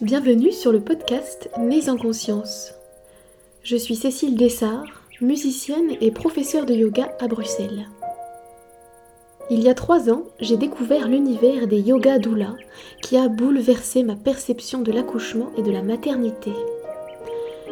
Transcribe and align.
Bienvenue 0.00 0.52
sur 0.52 0.70
le 0.70 0.78
podcast 0.78 1.50
Nés 1.58 1.88
en 1.88 1.96
conscience. 1.96 2.72
Je 3.64 3.76
suis 3.76 3.96
Cécile 3.96 4.36
Dessart, 4.36 4.84
musicienne 5.20 5.96
et 6.00 6.12
professeure 6.12 6.66
de 6.66 6.72
yoga 6.72 7.10
à 7.18 7.26
Bruxelles. 7.26 7.88
Il 9.50 9.60
y 9.60 9.68
a 9.68 9.74
trois 9.74 10.08
ans, 10.08 10.22
j'ai 10.38 10.56
découvert 10.56 11.08
l'univers 11.08 11.66
des 11.66 11.80
yoga 11.80 12.20
doula 12.20 12.54
qui 13.02 13.16
a 13.16 13.26
bouleversé 13.26 14.04
ma 14.04 14.14
perception 14.14 14.82
de 14.82 14.92
l'accouchement 14.92 15.50
et 15.56 15.62
de 15.62 15.72
la 15.72 15.82
maternité. 15.82 16.52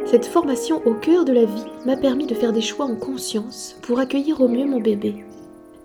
Cette 0.07 0.27
formation 0.27 0.83
au 0.85 0.95
cœur 0.95 1.25
de 1.25 1.33
la 1.33 1.45
vie 1.45 1.65
m'a 1.85 1.97
permis 1.97 2.27
de 2.27 2.35
faire 2.35 2.53
des 2.53 2.61
choix 2.61 2.87
en 2.87 2.97
conscience 2.97 3.77
pour 3.83 4.01
accueillir 4.01 4.41
au 4.41 4.49
mieux 4.49 4.67
mon 4.67 4.81
bébé. 4.81 5.25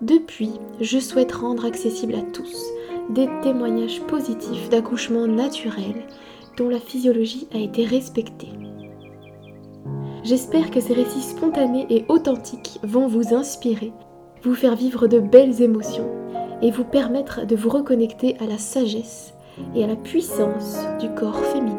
Depuis, 0.00 0.50
je 0.80 0.98
souhaite 0.98 1.30
rendre 1.30 1.64
accessible 1.64 2.16
à 2.16 2.22
tous 2.32 2.64
des 3.10 3.28
témoignages 3.44 4.00
positifs 4.00 4.68
d'accouchement 4.70 5.28
naturel 5.28 6.04
dont 6.56 6.68
la 6.68 6.78
physiologie 6.78 7.48
a 7.54 7.58
été 7.58 7.84
respectée. 7.84 8.48
J'espère 10.24 10.70
que 10.70 10.80
ces 10.80 10.92
récits 10.92 11.22
spontanés 11.22 11.86
et 11.90 12.04
authentiques 12.08 12.78
vont 12.82 13.08
vous 13.08 13.34
inspirer, 13.34 13.92
vous 14.42 14.54
faire 14.54 14.76
vivre 14.76 15.08
de 15.08 15.18
belles 15.18 15.62
émotions 15.62 16.08
et 16.62 16.70
vous 16.70 16.84
permettre 16.84 17.44
de 17.44 17.56
vous 17.56 17.68
reconnecter 17.68 18.36
à 18.38 18.46
la 18.46 18.58
sagesse 18.58 19.34
et 19.74 19.82
à 19.82 19.86
la 19.86 19.96
puissance 19.96 20.78
du 21.00 21.08
corps 21.10 21.44
féminin. 21.46 21.78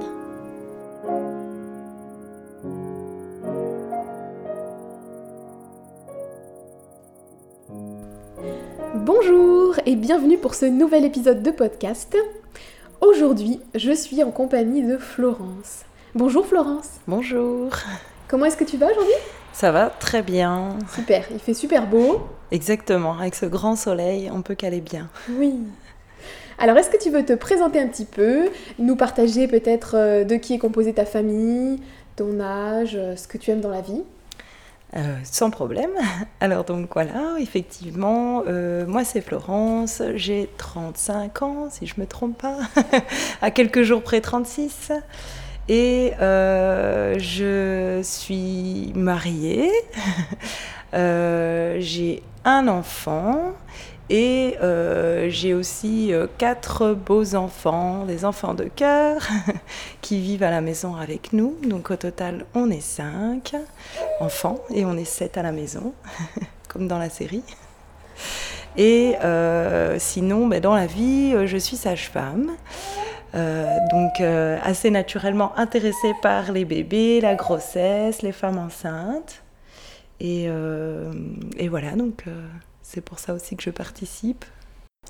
Bonjour 9.06 9.76
et 9.86 9.96
bienvenue 9.96 10.38
pour 10.38 10.54
ce 10.54 10.66
nouvel 10.66 11.06
épisode 11.06 11.42
de 11.42 11.52
podcast. 11.52 12.16
Aujourd'hui, 13.06 13.60
je 13.76 13.92
suis 13.92 14.24
en 14.24 14.32
compagnie 14.32 14.82
de 14.82 14.98
Florence. 14.98 15.82
Bonjour 16.16 16.46
Florence. 16.46 16.88
Bonjour. 17.06 17.70
Comment 18.30 18.46
est-ce 18.46 18.56
que 18.56 18.64
tu 18.64 18.78
vas 18.78 18.86
aujourd'hui? 18.86 19.14
Ça 19.52 19.74
va 19.74 19.90
très 19.90 20.22
bien. 20.22 20.78
Super, 20.96 21.26
il 21.34 21.40
fait 21.40 21.54
super 21.54 21.86
beau. 21.86 22.22
Exactement, 22.52 23.18
avec 23.20 23.36
ce 23.36 23.46
grand 23.46 23.76
soleil, 23.76 24.32
on 24.34 24.42
peut 24.42 24.56
qu'aller 24.56 24.80
bien. 24.80 25.10
Oui. 25.32 25.54
Alors, 26.58 26.78
est-ce 26.78 26.90
que 26.90 26.98
tu 26.98 27.10
veux 27.10 27.26
te 27.26 27.34
présenter 27.34 27.82
un 27.82 27.88
petit 27.88 28.06
peu, 28.06 28.48
nous 28.80 28.96
partager 28.96 29.50
peut-être 29.50 29.96
euh, 29.98 30.24
de 30.24 30.36
qui 30.36 30.54
est 30.54 30.60
composée 30.60 30.94
ta 30.94 31.06
famille, 31.06 31.82
ton 32.16 32.40
âge, 32.40 32.96
euh, 32.96 33.18
ce 33.18 33.28
que 33.28 33.38
tu 33.38 33.52
aimes 33.52 33.60
dans 33.60 33.70
la 33.70 33.82
vie? 33.82 34.04
Euh, 34.96 35.18
sans 35.24 35.50
problème. 35.50 35.92
Alors 36.40 36.64
donc 36.64 36.90
voilà, 36.94 37.36
effectivement, 37.40 38.44
euh, 38.48 38.86
moi 38.86 39.04
c'est 39.04 39.22
Florence, 39.22 40.02
j'ai 40.16 40.50
35 40.58 41.42
ans, 41.42 41.68
si 41.70 41.88
je 41.88 41.96
me 41.98 42.06
trompe 42.06 42.38
pas, 42.38 42.58
à 43.42 43.52
quelques 43.52 43.84
jours 43.84 44.04
près 44.04 44.22
36. 44.22 44.92
Et 45.70 46.12
euh, 46.20 47.18
je 47.20 48.02
suis 48.04 48.92
mariée, 48.96 49.72
j'ai 50.94 52.22
un 52.46 52.68
enfant 52.68 53.54
et 54.10 54.58
euh, 54.62 55.30
j'ai 55.30 55.54
aussi 55.54 56.14
euh, 56.14 56.28
quatre 56.38 56.94
beaux 56.94 57.36
enfants, 57.36 58.06
des 58.06 58.26
enfants 58.26 58.54
de 58.54 58.66
cœur, 58.66 59.22
qui 60.02 60.20
vivent 60.20 60.44
à 60.44 60.52
la 60.52 60.62
maison 60.62 60.96
avec 60.96 61.32
nous. 61.32 61.56
Donc 61.68 61.90
au 61.90 61.96
total, 61.96 62.46
on 62.54 62.70
est 62.70 62.82
cinq 62.82 63.56
enfants 64.20 64.60
et 64.74 64.86
on 64.86 64.98
est 64.98 65.06
sept 65.06 65.38
à 65.38 65.42
la 65.42 65.54
maison, 65.54 65.94
comme 66.68 66.88
dans 66.88 67.00
la 67.00 67.10
série. 67.10 67.44
Et 68.76 69.16
euh, 69.24 69.98
sinon, 70.00 70.48
ben, 70.48 70.60
dans 70.60 70.76
la 70.76 70.86
vie, 70.86 71.34
je 71.48 71.58
suis 71.58 71.78
sage-femme. 71.78 72.52
donc 73.34 74.22
assez 74.64 74.92
naturellement 74.92 75.58
intéressée 75.58 76.14
par 76.22 76.52
les 76.52 76.66
bébés, 76.66 77.22
la 77.22 77.36
grossesse, 77.36 78.22
les 78.22 78.34
femmes 78.34 78.58
enceintes. 78.58 79.44
Et, 80.20 80.48
et 81.58 81.68
voilà, 81.68 81.92
donc 81.92 82.26
c'est 82.94 83.02
pour 83.02 83.20
ça 83.20 83.34
aussi 83.34 83.56
que 83.56 83.64
je 83.64 83.72
participe. 83.72 84.46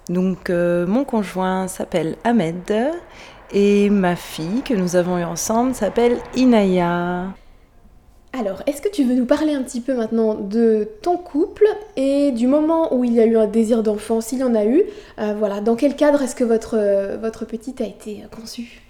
Donc 0.09 0.49
euh, 0.49 0.87
mon 0.87 1.03
conjoint 1.03 1.67
s'appelle 1.67 2.15
Ahmed 2.23 2.71
et 3.51 3.89
ma 3.89 4.15
fille 4.15 4.61
que 4.63 4.73
nous 4.73 4.95
avons 4.95 5.17
eue 5.17 5.23
ensemble 5.23 5.75
s'appelle 5.75 6.17
Inaya. 6.35 7.33
Alors, 8.35 8.63
est-ce 8.65 8.81
que 8.81 8.89
tu 8.89 9.03
veux 9.03 9.13
nous 9.13 9.27
parler 9.27 9.53
un 9.53 9.61
petit 9.61 9.79
peu 9.79 9.93
maintenant 9.93 10.33
de 10.33 10.89
ton 11.03 11.17
couple 11.17 11.67
et 11.95 12.31
du 12.31 12.47
moment 12.47 12.91
où 12.95 13.03
il 13.03 13.13
y 13.13 13.19
a 13.19 13.27
eu 13.27 13.37
un 13.37 13.45
désir 13.45 13.83
d'enfant, 13.83 14.21
s'il 14.21 14.39
y 14.39 14.43
en 14.43 14.55
a 14.55 14.65
eu 14.65 14.81
euh, 15.19 15.35
Voilà, 15.37 15.61
dans 15.61 15.75
quel 15.75 15.95
cadre 15.95 16.19
est-ce 16.23 16.35
que 16.35 16.43
votre, 16.43 16.75
euh, 16.75 17.15
votre 17.21 17.45
petite 17.45 17.79
a 17.79 17.85
été 17.85 18.23
conçue? 18.35 18.81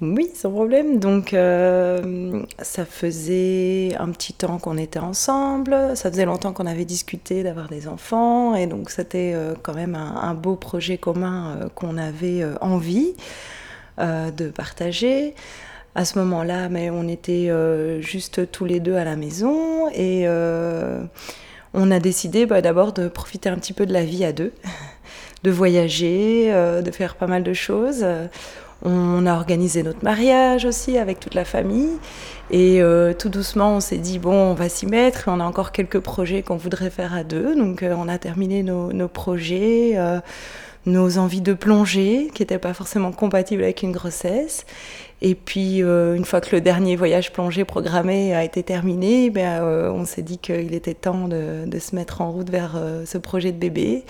Oui, 0.00 0.30
sans 0.34 0.50
problème. 0.50 0.98
Donc, 0.98 1.34
euh, 1.34 2.42
ça 2.62 2.86
faisait 2.86 3.94
un 3.98 4.08
petit 4.10 4.32
temps 4.32 4.58
qu'on 4.58 4.78
était 4.78 4.98
ensemble. 4.98 5.76
Ça 5.94 6.10
faisait 6.10 6.24
longtemps 6.24 6.54
qu'on 6.54 6.66
avait 6.66 6.86
discuté 6.86 7.42
d'avoir 7.42 7.68
des 7.68 7.86
enfants. 7.86 8.54
Et 8.54 8.66
donc, 8.66 8.88
c'était 8.88 9.32
euh, 9.34 9.54
quand 9.62 9.74
même 9.74 9.94
un, 9.94 10.32
beau 10.32 10.56
projet 10.56 10.96
commun 10.96 11.56
euh, 11.56 11.68
qu'on 11.74 11.98
avait 11.98 12.44
envie 12.60 13.14
de 13.98 14.48
partager. 14.48 15.34
À 15.94 16.06
ce 16.06 16.18
moment-là, 16.20 16.70
mais 16.70 16.88
on 16.88 17.06
était 17.06 17.50
juste 18.00 18.50
tous 18.50 18.64
les 18.64 18.80
deux 18.80 18.94
à 18.94 19.04
la 19.04 19.14
maison. 19.14 19.90
Et 19.90 20.26
on 21.74 21.90
a 21.90 21.98
décidé 21.98 22.46
bah, 22.46 22.62
d'abord 22.62 22.94
de 22.94 23.08
profiter 23.08 23.50
un 23.50 23.56
petit 23.56 23.74
peu 23.74 23.84
de 23.84 23.92
la 23.92 24.02
vie 24.02 24.24
à 24.24 24.32
deux, 24.32 24.54
de 25.42 25.50
voyager, 25.50 26.50
de 26.82 26.90
faire 26.90 27.16
pas 27.16 27.26
mal 27.26 27.42
de 27.42 27.52
choses. 27.52 28.06
On 28.82 29.26
a 29.26 29.34
organisé 29.34 29.82
notre 29.82 30.02
mariage 30.02 30.64
aussi 30.64 30.96
avec 30.96 31.20
toute 31.20 31.34
la 31.34 31.44
famille. 31.44 31.98
Et 32.50 32.80
euh, 32.80 33.12
tout 33.12 33.28
doucement, 33.28 33.76
on 33.76 33.80
s'est 33.80 33.98
dit, 33.98 34.18
bon, 34.18 34.32
on 34.32 34.54
va 34.54 34.68
s'y 34.68 34.86
mettre. 34.86 35.24
On 35.26 35.38
a 35.40 35.44
encore 35.44 35.70
quelques 35.72 36.00
projets 36.00 36.42
qu'on 36.42 36.56
voudrait 36.56 36.90
faire 36.90 37.14
à 37.14 37.22
deux. 37.22 37.54
Donc, 37.54 37.82
euh, 37.82 37.94
on 37.96 38.08
a 38.08 38.18
terminé 38.18 38.62
nos, 38.62 39.08
projets, 39.08 39.92
euh, 39.96 40.20
nos 40.86 41.18
envies 41.18 41.42
de 41.42 41.52
plonger, 41.52 42.30
qui 42.34 42.42
n'étaient 42.42 42.58
pas 42.58 42.72
forcément 42.72 43.12
compatibles 43.12 43.62
avec 43.62 43.82
une 43.82 43.92
grossesse. 43.92 44.64
Et 45.22 45.34
puis, 45.34 45.80
une 45.80 46.24
fois 46.24 46.40
que 46.40 46.56
le 46.56 46.62
dernier 46.62 46.96
voyage 46.96 47.30
plongé 47.30 47.66
programmé 47.66 48.34
a 48.34 48.42
été 48.42 48.62
terminé, 48.62 49.28
ben, 49.28 49.62
on 49.62 50.06
s'est 50.06 50.22
dit 50.22 50.38
qu'il 50.38 50.72
était 50.72 50.94
temps 50.94 51.28
de, 51.28 51.66
de, 51.66 51.78
se 51.78 51.94
mettre 51.94 52.22
en 52.22 52.30
route 52.30 52.48
vers 52.48 52.80
ce 53.04 53.18
projet 53.18 53.52
de 53.52 53.58
bébé. 53.58 54.06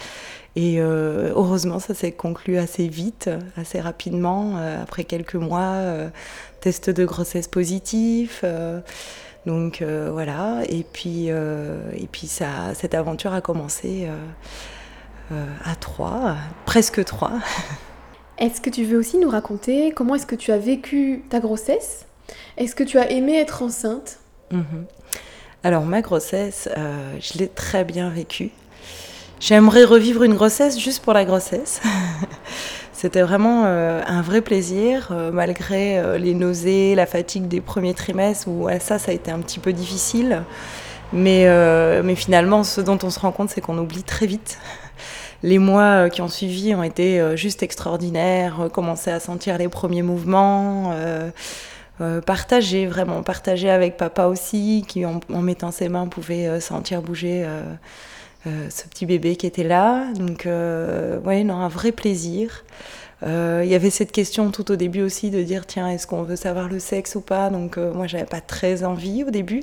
Et 0.57 0.81
euh, 0.81 1.33
heureusement, 1.35 1.79
ça 1.79 1.95
s'est 1.95 2.13
conclu 2.13 2.59
assez 2.59 2.89
vite, 2.89 3.31
assez 3.57 3.81
rapidement, 3.81 4.57
euh, 4.57 4.83
après 4.83 5.05
quelques 5.05 5.37
mois, 5.37 5.75
euh, 5.75 6.09
test 6.61 6.91
de 6.91 7.05
grossesse 7.05 7.47
positif. 7.47 8.45
donc 9.47 9.83
voilà, 9.83 10.63
et 10.69 10.85
puis, 10.85 11.29
et 11.29 12.09
puis 12.11 12.27
ça, 12.27 12.75
cette 12.75 12.95
aventure 12.95 13.33
a 13.33 13.41
commencé 13.41 14.09
à 15.31 15.75
trois, 15.77 16.37
presque 16.67 17.05
trois. 17.05 17.33
Est-ce 18.39 18.61
que 18.61 18.71
tu 18.71 18.85
veux 18.85 18.99
aussi 18.99 19.19
nous 19.19 19.29
raconter 19.29 19.93
comment 19.93 20.15
est-ce 20.15 20.27
que 20.27 20.35
tu 20.35 20.51
as 20.51 20.59
vécu 20.59 21.23
ta 21.29 21.41
grossesse? 21.41 22.07
Est-ce 22.57 22.75
que 22.75 22.85
tu 22.85 22.99
as 22.99 23.11
aimé 23.11 23.39
être 23.39 23.63
enceinte? 23.63 24.19
Mhm. 24.51 24.87
Alors 25.63 25.85
ma 25.85 26.01
grossesse, 26.01 26.69
je 26.75 27.39
l'ai 27.39 27.49
très 27.49 27.85
bien 27.85 28.09
vécue. 28.09 28.51
J'aimerais 29.41 29.85
revivre 29.85 30.23
une 30.23 30.35
grossesse 30.35 30.79
juste 30.79 31.03
pour 31.03 31.15
la 31.15 31.25
grossesse. 31.25 31.81
C'était 32.93 33.23
vraiment 33.23 33.63
euh, 33.65 34.03
un 34.07 34.21
vrai 34.21 34.43
plaisir, 34.43 35.09
euh, 35.13 35.33
malgré 35.33 35.99
euh, 35.99 36.19
les 36.19 36.35
nausées, 36.35 36.95
la 36.95 37.07
fatigue 37.07 37.49
des 37.49 37.63
premiers 37.63 37.95
trimestres, 37.95 38.49
où 38.49 38.69
ça, 38.81 38.99
ça 38.99 39.13
a 39.13 39.15
été 39.15 39.31
un 39.31 39.39
petit 39.39 39.59
peu 39.59 39.73
difficile. 39.73 40.43
Mais, 41.15 41.49
mais 42.05 42.15
finalement, 42.15 42.63
ce 42.63 42.81
dont 42.81 42.99
on 43.03 43.11
se 43.11 43.19
rend 43.19 43.33
compte, 43.33 43.51
c'est 43.51 43.61
qu'on 43.61 43.77
oublie 43.79 44.05
très 44.05 44.27
vite. 44.27 44.59
Les 45.43 45.59
mois 45.59 46.09
qui 46.09 46.23
ont 46.23 46.29
suivi 46.29 46.73
ont 46.73 46.85
été 46.85 47.37
juste 47.37 47.65
extraordinaires, 47.65 48.69
commencer 48.73 49.11
à 49.11 49.19
sentir 49.19 49.59
les 49.59 49.69
premiers 49.69 50.03
mouvements. 50.03 50.95
partager 52.27 52.87
vraiment, 52.87 53.25
partager 53.25 53.71
avec 53.71 53.97
papa 53.97 54.27
aussi, 54.27 54.85
qui 54.87 55.05
en, 55.05 55.19
en 55.35 55.43
mettant 55.43 55.73
ses 55.73 55.89
mains 55.89 56.07
pouvait 56.07 56.61
sentir 56.61 57.03
bouger 57.03 57.43
euh, 57.45 57.63
ce 58.45 58.89
petit 58.89 59.07
bébé 59.07 59.37
qui 59.37 59.47
était 59.47 59.65
là. 59.65 60.07
Donc, 60.15 60.47
euh, 60.47 61.21
ouais, 61.21 61.45
non, 61.45 61.57
un 61.57 61.69
vrai 61.69 61.93
plaisir. 61.93 62.65
Euh, 63.23 63.61
il 63.65 63.71
y 63.71 63.75
avait 63.75 63.91
cette 63.91 64.13
question 64.13 64.51
tout 64.51 64.71
au 64.71 64.77
début 64.77 65.03
aussi 65.03 65.31
de 65.31 65.43
dire 65.43 65.67
tiens, 65.67 65.89
est-ce 65.91 66.07
qu'on 66.07 66.23
veut 66.23 66.37
savoir 66.37 66.69
le 66.69 66.79
sexe 66.79 67.17
ou 67.17 67.21
pas? 67.21 67.51
Donc, 67.51 67.77
moi, 67.77 68.07
j'avais 68.07 68.25
pas 68.25 68.41
très 68.41 68.85
envie 68.85 69.25
au 69.25 69.31
début. 69.31 69.63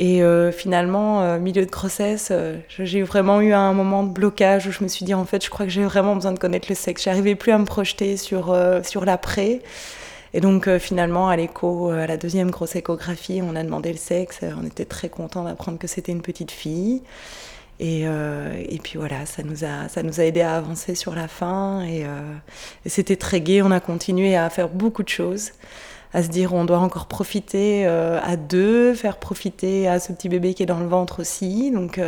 Et 0.00 0.22
finalement, 0.52 1.38
milieu 1.40 1.66
de 1.66 1.70
grossesse, 1.70 2.30
j'ai 2.78 3.02
vraiment 3.02 3.40
eu 3.40 3.52
un 3.52 3.72
moment 3.72 4.04
de 4.04 4.10
blocage 4.10 4.68
où 4.68 4.70
je 4.70 4.84
me 4.84 4.88
suis 4.88 5.04
dit 5.04 5.12
en 5.12 5.24
fait, 5.24 5.44
je 5.44 5.50
crois 5.50 5.66
que 5.66 5.72
j'ai 5.72 5.82
vraiment 5.82 6.14
besoin 6.14 6.30
de 6.30 6.38
connaître 6.38 6.68
le 6.68 6.76
sexe. 6.76 7.02
J'arrivais 7.02 7.34
plus 7.34 7.50
à 7.50 7.58
me 7.58 7.64
projeter 7.64 8.16
sur, 8.16 8.56
sur 8.84 9.04
l'après. 9.04 9.60
Et 10.34 10.40
donc 10.40 10.68
finalement, 10.78 11.28
à 11.28 11.36
l'écho, 11.36 11.88
à 11.88 12.06
la 12.06 12.16
deuxième 12.16 12.52
grosse 12.52 12.76
échographie, 12.76 13.40
on 13.42 13.56
a 13.56 13.64
demandé 13.64 13.90
le 13.90 13.98
sexe. 13.98 14.38
On 14.62 14.64
était 14.64 14.84
très 14.84 15.08
content 15.08 15.42
d'apprendre 15.42 15.78
que 15.78 15.88
c'était 15.88 16.12
une 16.12 16.22
petite 16.22 16.52
fille. 16.52 17.02
Et, 17.80 18.02
et, 18.02 18.78
puis 18.82 18.98
voilà, 18.98 19.24
ça 19.24 19.44
nous, 19.44 19.64
a, 19.64 19.88
ça 19.88 20.02
nous 20.02 20.20
a 20.20 20.24
aidé 20.24 20.40
à 20.40 20.56
avancer 20.56 20.96
sur 20.96 21.14
la 21.14 21.28
fin. 21.28 21.84
Et, 21.84 22.04
et 22.84 22.88
c'était 22.88 23.14
très 23.14 23.40
gai. 23.40 23.62
On 23.62 23.70
a 23.70 23.78
continué 23.78 24.34
à 24.36 24.50
faire 24.50 24.68
beaucoup 24.68 25.04
de 25.04 25.08
choses 25.08 25.52
à 26.12 26.22
se 26.22 26.28
dire 26.28 26.54
on 26.54 26.64
doit 26.64 26.78
encore 26.78 27.06
profiter 27.06 27.86
à 27.86 28.36
deux, 28.36 28.94
faire 28.94 29.18
profiter 29.18 29.86
à 29.86 30.00
ce 30.00 30.12
petit 30.12 30.28
bébé 30.28 30.54
qui 30.54 30.64
est 30.64 30.66
dans 30.66 30.80
le 30.80 30.88
ventre 30.88 31.20
aussi. 31.20 31.70
Donc 31.70 32.00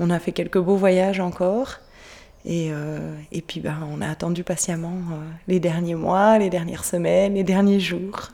on 0.00 0.10
a 0.10 0.18
fait 0.18 0.32
quelques 0.32 0.58
beaux 0.58 0.76
voyages 0.76 1.20
encore. 1.20 1.78
Et, 2.44 2.68
euh, 2.72 3.14
et 3.32 3.42
puis 3.42 3.60
ben, 3.60 3.76
on 3.92 4.00
a 4.00 4.08
attendu 4.08 4.44
patiemment 4.44 4.96
euh, 5.12 5.16
les 5.46 5.60
derniers 5.60 5.94
mois, 5.94 6.38
les 6.38 6.48
dernières 6.48 6.84
semaines, 6.84 7.34
les 7.34 7.44
derniers 7.44 7.80
jours. 7.80 8.30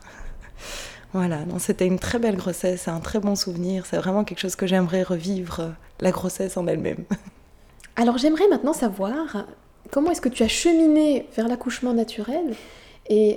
Voilà, 1.17 1.39
c'était 1.59 1.87
une 1.87 1.99
très 1.99 2.19
belle 2.19 2.37
grossesse, 2.37 2.89
un 2.89 3.01
très 3.01 3.19
bon 3.19 3.35
souvenir. 3.35 3.87
C'est 3.87 3.97
vraiment 3.97 4.25
quelque 4.25 4.41
chose 4.41 4.57
que 4.57 4.67
j'aimerais 4.67 5.03
revivre, 5.03 5.61
euh, 5.61 5.69
la 6.01 6.11
grossesse 6.11 6.57
en 6.57 6.67
elle-même. 6.67 7.05
Alors 7.97 8.19
j'aimerais 8.19 8.49
maintenant 8.49 8.73
savoir 8.73 9.47
comment 9.91 10.11
est-ce 10.11 10.21
que 10.21 10.29
tu 10.29 10.43
as 10.43 10.49
cheminé 10.49 11.27
vers 11.35 11.49
l'accouchement 11.49 11.95
naturel? 11.95 12.55
Et 13.09 13.37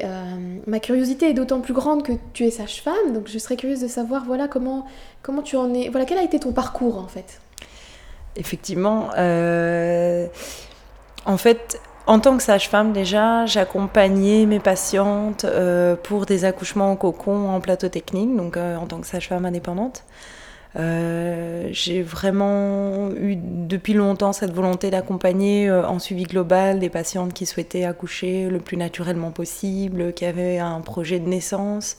ma 0.65 0.79
curiosité 0.79 1.29
est 1.29 1.33
d'autant 1.33 1.61
plus 1.61 1.75
grande 1.75 2.01
que 2.01 2.13
tu 2.33 2.43
es 2.43 2.49
sage-femme, 2.49 3.13
donc 3.13 3.27
je 3.27 3.37
serais 3.37 3.55
curieuse 3.55 3.79
de 3.81 3.87
savoir 3.87 4.25
voilà 4.25 4.47
comment 4.47 4.87
comment 5.21 5.43
tu 5.43 5.57
en 5.57 5.71
es, 5.75 5.89
voilà 5.89 6.05
quel 6.05 6.17
a 6.17 6.23
été 6.23 6.39
ton 6.39 6.51
parcours 6.51 6.97
en 6.97 7.07
fait? 7.07 7.39
Effectivement, 8.35 9.09
euh, 9.17 10.27
en 11.25 11.37
fait, 11.37 11.81
en 12.07 12.19
tant 12.19 12.37
que 12.37 12.43
sage-femme, 12.43 12.91
déjà, 12.93 13.45
j'accompagnais 13.45 14.45
mes 14.45 14.59
patientes 14.59 15.45
euh, 15.45 15.95
pour 15.95 16.25
des 16.25 16.45
accouchements 16.45 16.91
en 16.91 16.95
cocon 16.95 17.49
en 17.49 17.59
plateau 17.59 17.89
technique, 17.89 18.35
donc 18.35 18.57
euh, 18.57 18.75
en 18.77 18.87
tant 18.87 18.99
que 18.99 19.07
sage-femme 19.07 19.45
indépendante. 19.45 20.03
j'ai 20.75 22.01
vraiment 22.01 23.09
eu 23.11 23.35
depuis 23.35 23.93
longtemps 23.93 24.33
cette 24.33 24.53
volonté 24.53 24.89
d'accompagner 24.91 25.71
en 25.71 25.99
suivi 25.99 26.23
global 26.23 26.79
des 26.79 26.89
patientes 26.89 27.33
qui 27.33 27.45
souhaitaient 27.45 27.85
accoucher 27.85 28.49
le 28.49 28.59
plus 28.59 28.77
naturellement 28.77 29.31
possible, 29.31 30.13
qui 30.13 30.25
avaient 30.25 30.59
un 30.59 30.81
projet 30.81 31.19
de 31.19 31.27
naissance. 31.27 31.97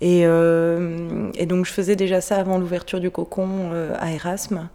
Et 0.00 0.24
donc 0.24 1.66
je 1.66 1.72
faisais 1.72 1.96
déjà 1.96 2.20
ça 2.20 2.36
avant 2.36 2.58
l'ouverture 2.58 3.00
du 3.00 3.10
cocon 3.10 3.70
à 3.98 4.12
Erasme. 4.12 4.68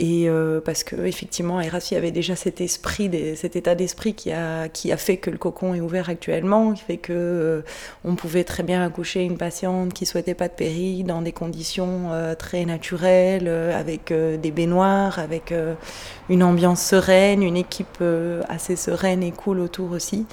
Et 0.00 0.28
euh, 0.28 0.60
parce 0.60 0.84
que 0.84 0.94
effectivement, 1.06 1.60
Erasmus 1.60 1.96
avait 1.96 2.12
déjà 2.12 2.36
cet 2.36 2.60
esprit, 2.60 3.10
cet 3.34 3.56
état 3.56 3.74
d'esprit 3.74 4.14
qui 4.14 4.30
a, 4.30 4.68
qui 4.68 4.92
a 4.92 4.96
fait 4.96 5.16
que 5.16 5.28
le 5.28 5.38
cocon 5.38 5.74
est 5.74 5.80
ouvert 5.80 6.08
actuellement, 6.08 6.72
qui 6.72 6.84
fait 6.84 6.96
que 6.98 7.12
euh, 7.12 7.62
on 8.04 8.14
pouvait 8.14 8.44
très 8.44 8.62
bien 8.62 8.84
accoucher 8.84 9.24
une 9.24 9.36
patiente 9.36 9.92
qui 9.92 10.06
souhaitait 10.06 10.34
pas 10.34 10.46
de 10.46 10.52
péri 10.52 11.02
dans 11.02 11.20
des 11.20 11.32
conditions 11.32 12.12
euh, 12.12 12.36
très 12.36 12.64
naturelles, 12.64 13.48
avec 13.48 14.12
des 14.12 14.50
baignoires, 14.52 15.18
avec 15.18 15.52
une 16.28 16.42
ambiance 16.42 16.82
sereine, 16.82 17.42
une 17.42 17.56
équipe 17.56 18.02
assez 18.48 18.76
sereine 18.76 19.22
et 19.22 19.32
cool 19.32 19.60
autour 19.60 19.90
aussi. 19.90 20.26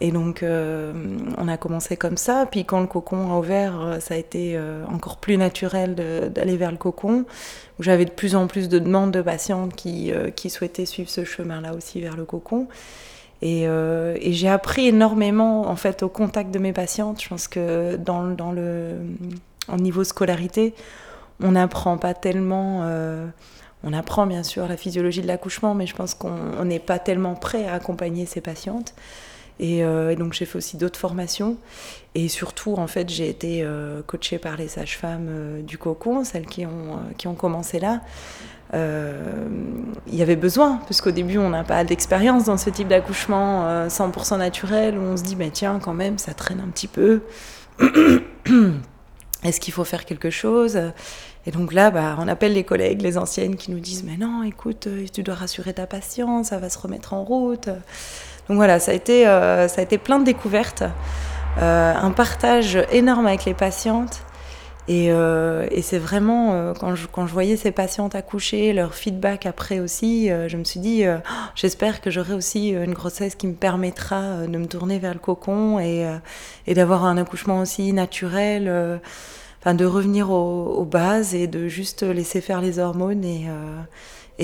Et 0.00 0.12
donc, 0.12 0.42
euh, 0.42 0.92
on 1.36 1.46
a 1.46 1.56
commencé 1.58 1.96
comme 1.96 2.16
ça. 2.16 2.46
Puis 2.50 2.64
quand 2.64 2.80
le 2.80 2.86
cocon 2.86 3.30
a 3.32 3.38
ouvert, 3.38 3.80
euh, 3.80 4.00
ça 4.00 4.14
a 4.14 4.16
été 4.16 4.56
euh, 4.56 4.84
encore 4.86 5.18
plus 5.18 5.36
naturel 5.36 5.94
d'aller 5.94 6.56
vers 6.56 6.70
le 6.70 6.78
cocon. 6.78 7.26
J'avais 7.80 8.06
de 8.06 8.10
plus 8.10 8.34
en 8.34 8.46
plus 8.46 8.68
de 8.68 8.78
demandes 8.78 9.10
de 9.10 9.20
patientes 9.20 9.74
qui, 9.74 10.12
souhaitaient 10.48 10.86
suivre 10.86 11.10
ce 11.10 11.24
chemin-là 11.24 11.74
aussi 11.74 12.00
vers 12.00 12.16
le 12.16 12.24
cocon. 12.24 12.66
Et, 13.42 13.66
j'ai 14.32 14.48
appris 14.48 14.88
énormément 14.88 15.66
en 15.66 15.76
fait 15.76 16.02
au 16.02 16.08
contact 16.08 16.50
de 16.50 16.58
mes 16.58 16.74
patientes. 16.74 17.22
Je 17.22 17.28
pense 17.28 17.48
que 17.48 17.96
dans 17.96 18.52
le 18.52 18.96
en 19.68 19.76
niveau 19.76 20.04
scolarité, 20.04 20.74
on 21.42 21.52
n'apprend 21.52 21.96
pas 21.96 22.12
tellement. 22.12 22.84
on 23.82 23.92
apprend 23.94 24.26
bien 24.26 24.42
sûr 24.42 24.68
la 24.68 24.76
physiologie 24.76 25.22
de 25.22 25.26
l'accouchement, 25.26 25.74
mais 25.74 25.86
je 25.86 25.94
pense 25.94 26.12
qu'on 26.12 26.64
n'est 26.66 26.80
pas 26.80 26.98
tellement 26.98 27.34
prêt 27.34 27.66
à 27.66 27.74
accompagner 27.74 28.26
ces 28.26 28.42
patientes. 28.42 28.94
Euh, 29.62 30.10
et, 30.10 30.16
donc 30.16 30.32
j'ai 30.32 30.44
fait 30.44 30.56
aussi 30.56 30.76
d'autres 30.76 30.98
formations. 30.98 31.56
Et 32.14 32.28
surtout, 32.28 32.74
en 32.74 32.86
fait, 32.86 33.08
j'ai 33.08 33.28
été 33.28 33.62
euh, 33.62 34.02
coachée 34.06 34.38
par 34.38 34.56
les 34.56 34.68
sages-femmes 34.68 35.28
euh, 35.28 35.62
du 35.62 35.78
cocon, 35.78 36.24
celles 36.24 36.46
qui 36.46 36.66
ont, 36.66 36.98
qui 37.16 37.28
ont 37.28 37.34
commencé 37.34 37.78
là. 37.78 38.00
il 38.72 40.14
y 40.14 40.22
avait 40.22 40.36
besoin, 40.36 40.80
puisqu'au 40.86 41.10
début, 41.10 41.38
on 41.38 41.50
n'a 41.50 41.64
pas 41.64 41.84
d'expérience 41.84 42.44
dans 42.44 42.56
ce 42.56 42.70
type 42.70 42.88
d'accouchement 42.88 43.86
100% 43.88 44.38
naturel, 44.38 44.96
où 44.96 45.02
on 45.02 45.16
se 45.16 45.22
dit, 45.22 45.36
bah, 45.36 45.46
tiens, 45.52 45.80
quand 45.82 45.94
même, 45.94 46.18
ça 46.18 46.34
traîne 46.34 46.60
un 46.60 46.68
petit 46.68 46.88
peu. 46.88 47.22
Est-ce 49.42 49.58
qu'il 49.58 49.72
faut 49.72 49.84
faire 49.84 50.04
quelque 50.04 50.30
chose? 50.30 50.78
Et 51.46 51.50
donc 51.50 51.72
là, 51.72 51.90
bah, 51.90 52.16
on 52.18 52.28
appelle 52.28 52.52
les 52.52 52.64
collègues, 52.64 53.02
les 53.02 53.18
anciennes, 53.18 53.56
qui 53.56 53.70
nous 53.70 53.80
disent, 53.80 54.04
mais 54.04 54.16
non, 54.16 54.42
écoute, 54.42 54.86
tu 55.12 55.22
dois 55.22 55.34
rassurer 55.34 55.72
ta 55.74 55.86
patiente, 55.86 56.44
ça 56.44 56.58
va 56.58 56.70
se 56.70 56.78
remettre 56.78 57.14
en 57.14 57.24
route. 57.24 57.70
Donc 58.48 58.56
voilà, 58.56 58.80
ça 58.80 58.92
a 58.92 58.94
été, 58.94 59.26
euh, 59.26 59.68
ça 59.68 59.80
a 59.80 59.84
été 59.84 59.98
plein 59.98 60.18
de 60.18 60.24
découvertes, 60.24 60.82
euh, 61.60 61.94
un 61.94 62.10
partage 62.10 62.78
énorme 62.90 63.26
avec 63.26 63.44
les 63.44 63.54
patientes. 63.54 64.22
Et, 64.88 65.12
euh, 65.12 65.68
c'est 65.82 65.98
vraiment, 65.98 66.74
quand, 66.80 66.96
je, 66.96 67.06
quand 67.06 67.26
je 67.26 67.32
voyais 67.32 67.56
ces 67.56 67.70
patientes 67.70 68.16
accoucher, 68.16 68.72
leur 68.72 68.94
feedback 68.94 69.46
après 69.46 69.78
aussi, 69.78 70.28
je 70.28 70.56
me 70.56 70.64
suis 70.64 70.80
dit, 70.80 71.04
oh, 71.06 71.20
j'espère 71.54 72.00
que 72.00 72.10
j'aurai 72.10 72.32
aussi 72.32 72.70
une 72.70 72.92
grossesse 72.92 73.36
qui 73.36 73.46
me 73.46 73.54
permettra 73.54 74.46
de 74.48 74.58
me 74.58 74.66
tourner 74.66 74.98
vers 74.98 75.12
le 75.12 75.20
cocon 75.20 75.78
et, 75.78 76.04
et 76.66 76.74
d'avoir 76.74 77.04
un 77.04 77.18
accouchement 77.18 77.60
aussi 77.60 77.92
naturel, 77.92 79.00
enfin 79.60 79.74
de 79.74 79.84
revenir 79.84 80.30
aux, 80.30 80.84
bases 80.84 81.36
et 81.36 81.46
de 81.46 81.68
juste 81.68 82.02
laisser 82.02 82.40
faire 82.40 82.60
les 82.60 82.80
hormones 82.80 83.24
et, 83.24 83.46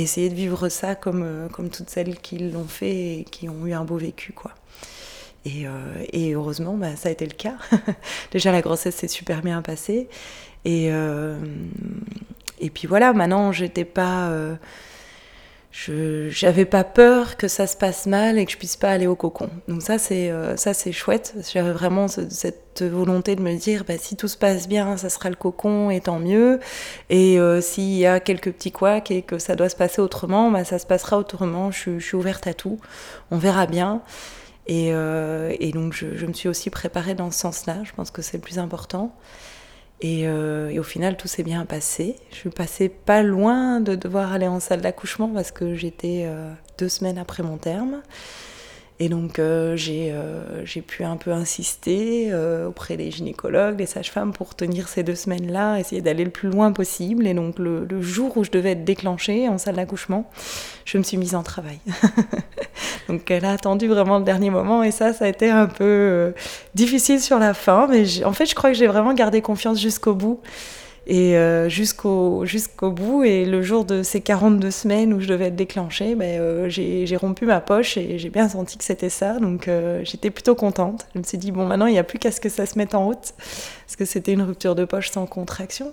essayer 0.01 0.29
de 0.29 0.35
vivre 0.35 0.69
ça 0.69 0.95
comme, 0.95 1.23
euh, 1.23 1.49
comme 1.49 1.71
toutes 1.71 1.91
celles 1.91 2.19
qui 2.19 2.39
l'ont 2.39 2.67
fait 2.67 3.19
et 3.19 3.25
qui 3.25 3.49
ont 3.49 3.67
eu 3.67 3.73
un 3.73 3.85
beau 3.85 3.97
vécu. 3.97 4.33
quoi. 4.33 4.53
Et, 5.45 5.67
euh, 5.67 5.71
et 6.13 6.35
heureusement, 6.35 6.77
bah, 6.77 6.97
ça 6.97 7.09
a 7.09 7.13
été 7.13 7.25
le 7.25 7.35
cas. 7.35 7.55
Déjà, 8.33 8.53
la 8.53 8.63
grossesse 8.63 8.97
s'est 8.97 9.09
super 9.09 9.43
bien 9.43 9.63
passée. 9.63 10.09
Et, 10.65 10.89
euh, 10.91 11.39
et 12.61 12.71
puis 12.71 12.89
voilà, 12.89 13.13
maintenant, 13.13 13.53
j'étais 13.53 13.85
pas 13.85 14.31
je 15.77 16.31
j'avais 16.31 16.65
pas 16.65 16.85
peur 16.85 17.37
que 17.37 17.49
ça 17.49 17.67
se 17.67 17.77
passe 17.77 18.07
mal 18.07 18.39
et 18.39 18.47
que 18.47 18.53
je 18.53 18.57
puisse 18.57 18.79
pas 18.79 18.91
aller 18.91 19.07
au 19.07 19.15
cocon. 19.15 19.51
Donc 19.69 19.83
ça 19.83 19.99
c'est 19.99 20.31
euh, 20.31 20.57
ça 20.57 20.73
c'est 20.73 20.91
chouette. 20.91 21.35
J'avais 21.53 21.73
vraiment 21.73 22.09
cette 22.09 22.83
volonté 22.83 23.37
de 23.37 23.43
me 23.43 23.55
dire 23.55 23.85
bah, 23.87 23.99
si 23.99 24.17
tout 24.17 24.27
se 24.27 24.39
passe 24.39 24.69
bien, 24.69 24.97
ça 24.97 25.11
sera 25.11 25.29
le 25.29 25.37
cocon 25.37 25.91
et 25.91 26.01
tant 26.01 26.19
mieux. 26.19 26.61
Et 27.11 27.39
euh, 27.39 27.61
s'il 27.61 27.93
y 27.93 28.07
a 28.07 28.21
quelques 28.21 28.53
petits 28.53 28.73
couacs 28.73 29.11
et 29.11 29.21
que 29.21 29.39
ça 29.39 29.55
doit 29.55 29.69
se 29.69 29.77
passer 29.77 30.01
autrement, 30.01 30.51
bah, 30.51 30.65
ça 30.65 30.79
se 30.79 30.87
passera 30.87 31.19
autrement. 31.19 31.71
Je, 31.71 31.99
suis 31.99 32.17
ouverte 32.17 32.47
à 32.47 32.55
tout. 32.55 32.79
On 33.31 33.37
verra 33.37 33.67
bien. 33.67 34.01
Et, 34.67 34.95
euh, 34.95 35.55
et 35.61 35.73
donc 35.73 35.93
je, 35.93 36.17
je, 36.17 36.25
me 36.25 36.33
suis 36.33 36.49
aussi 36.49 36.71
préparée 36.71 37.15
dans 37.15 37.31
ce 37.31 37.39
sens-là. 37.39 37.77
Je 37.85 37.93
pense 37.93 38.11
que 38.11 38.23
c'est 38.23 38.39
le 38.39 38.43
plus 38.43 38.59
important. 38.59 39.15
Euh, 40.05 40.69
et, 40.69 40.79
au 40.79 40.83
final, 40.83 41.17
tout 41.17 41.29
s'est 41.29 41.43
bien 41.43 41.65
passé. 41.65 42.17
Je 42.31 42.37
suis 42.37 42.51
passée 42.51 42.89
pas 42.89 43.23
loin 43.23 43.81
de 43.81 43.95
devoir 43.95 44.33
aller 44.33 44.47
en 44.47 44.61
salle 44.61 44.81
d'accouchement 44.81 45.29
parce 45.29 45.51
que 45.51 45.75
j'étais 45.75 46.25
euh, 46.27 46.53
deux 46.79 46.89
semaines 46.89 47.19
après 47.19 47.43
mon 47.43 47.57
terme. 47.57 48.03
Et 48.99 49.11
donc 49.11 49.39
euh, 49.39 49.77
euh, 49.89 50.63
j'ai 50.65 50.81
pu 50.81 51.05
un 51.05 51.17
peu 51.17 51.31
insister 51.31 52.29
euh, 52.31 52.69
auprès 52.69 52.97
des 52.97 53.11
gynécologues, 53.11 53.77
des 53.77 53.85
sages-femmes 53.85 54.33
pour 54.33 54.55
tenir 54.55 54.89
ces 54.89 55.03
deux 55.03 55.15
semaines-là, 55.15 55.79
essayer 55.79 56.01
d'aller 56.01 56.25
le 56.25 56.31
plus 56.31 56.49
loin 56.49 56.73
possible. 56.73 57.27
Et 57.27 57.35
donc 57.35 57.59
le, 57.59 57.87
jour 58.01 58.37
où 58.39 58.45
je 58.45 58.51
devais 58.51 58.73
être 58.73 58.85
déclenchée 58.85 59.49
en 59.49 59.59
salle 59.59 59.77
d'accouchement, 59.77 60.31
je 60.87 60.97
me 60.97 61.03
suis 61.03 61.19
mise 61.19 61.35
en 61.35 61.43
travail. 61.43 61.79
donc 63.09 63.31
elle 63.31 63.45
a 63.45 63.53
attendu 63.53 63.87
vraiment 63.87 64.19
le 64.19 64.25
dernier 64.25 64.49
moment 64.49 64.83
et 64.83 64.91
ça, 64.91 65.13
ça 65.13 65.27
a 65.27 65.29
été 65.29 65.51
un 65.51 65.67
peu 65.67 66.33
difficile 66.75 67.21
sur 67.21 67.39
la 67.39 67.53
fin. 67.53 67.89
Mais 67.89 68.25
en 68.25 68.33
fait, 68.33 68.47
je 68.47 68.55
crois 68.55 68.71
que 68.71 68.77
j'ai 68.77 68.87
vraiment 68.87 69.13
gardé 69.13 69.43
confiance 69.43 69.79
jusqu'au 69.79 70.15
bout 70.15 70.41
et 71.07 71.37
euh, 71.37 71.69
jusqu'au 71.69 72.45
jusqu'au 72.45 72.91
bout. 72.91 73.23
Et 73.25 73.45
le 73.45 73.63
jour 73.63 73.85
de 73.85 74.03
ces 74.03 74.21
42 74.21 74.71
semaines 74.71 75.15
où 75.15 75.21
je 75.21 75.29
devais 75.29 75.47
être 75.47 75.57
déclenchée, 75.57 76.15
ben, 76.15 76.41
euh, 76.41 76.69
j'ai 76.69 77.17
rompu 77.17 77.47
ma 77.47 77.61
poche 77.61 77.97
et 77.97 78.19
j'ai 78.19 78.31
bien 78.31 78.49
senti 78.49 78.77
que 78.77 78.85
c'était 78.85 79.11
ça. 79.11 79.39
Donc 79.39 79.69
euh, 79.69 80.01
j'étais 80.05 80.31
plutôt 80.31 80.55
contente. 80.55 81.07
Je 81.15 81.21
me 81.21 81.25
suis 81.25 81.39
dit, 81.39 81.53
bon, 81.53 81.65
maintenant, 81.67 81.87
il 81.87 81.93
n'y 81.93 81.99
a 81.99 82.05
plus 82.05 82.19
qu'à 82.19 82.33
ce 82.33 82.41
que 82.41 82.49
ça 82.49 82.67
se 82.67 82.77
mette 82.77 82.95
en 82.95 83.05
route, 83.05 83.35
parce 83.87 83.97
que 83.97 84.05
c'était 84.05 84.33
une 84.33 84.43
rupture 84.43 84.75
de 84.75 84.85
poche 84.85 85.11
sans 85.11 85.27
contraction. 85.27 85.93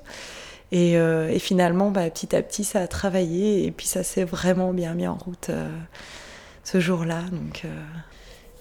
Et, 0.72 0.93
et 0.93 1.38
finalement, 1.38 1.91
bah, 1.91 2.10
petit 2.10 2.36
à 2.36 2.41
petit, 2.41 2.63
ça 2.63 2.79
a 2.79 2.88
travaillé 2.88 3.67
et 3.67 3.70
puis 3.70 3.86
ça 3.86 4.01
s'est 4.01 4.24
vraiment 4.24 4.74
bien 4.74 4.96
mis 4.96 5.05
en 5.05 5.13
route 5.13 5.51
ce 6.63 6.79
jour-là. 6.79 7.22
Donc. 7.32 7.63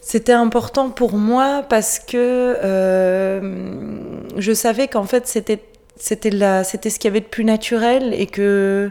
C'était 0.05 0.33
important 0.33 0.91
pour 0.91 1.15
moi 1.15 1.65
parce 1.67 2.01
que 2.01 2.59
je 4.37 4.53
savais 4.53 4.89
qu'en 4.89 5.05
fait 5.05 5.27
c'était 5.27 5.63
c'était 5.97 6.65
c'était 6.65 6.91
ce 6.91 6.99
qu'il 6.99 7.09
y 7.09 7.13
avait 7.13 7.21
de 7.21 7.27
plus 7.27 7.45
naturel 7.45 8.15
et 8.15 8.27
que 8.27 8.91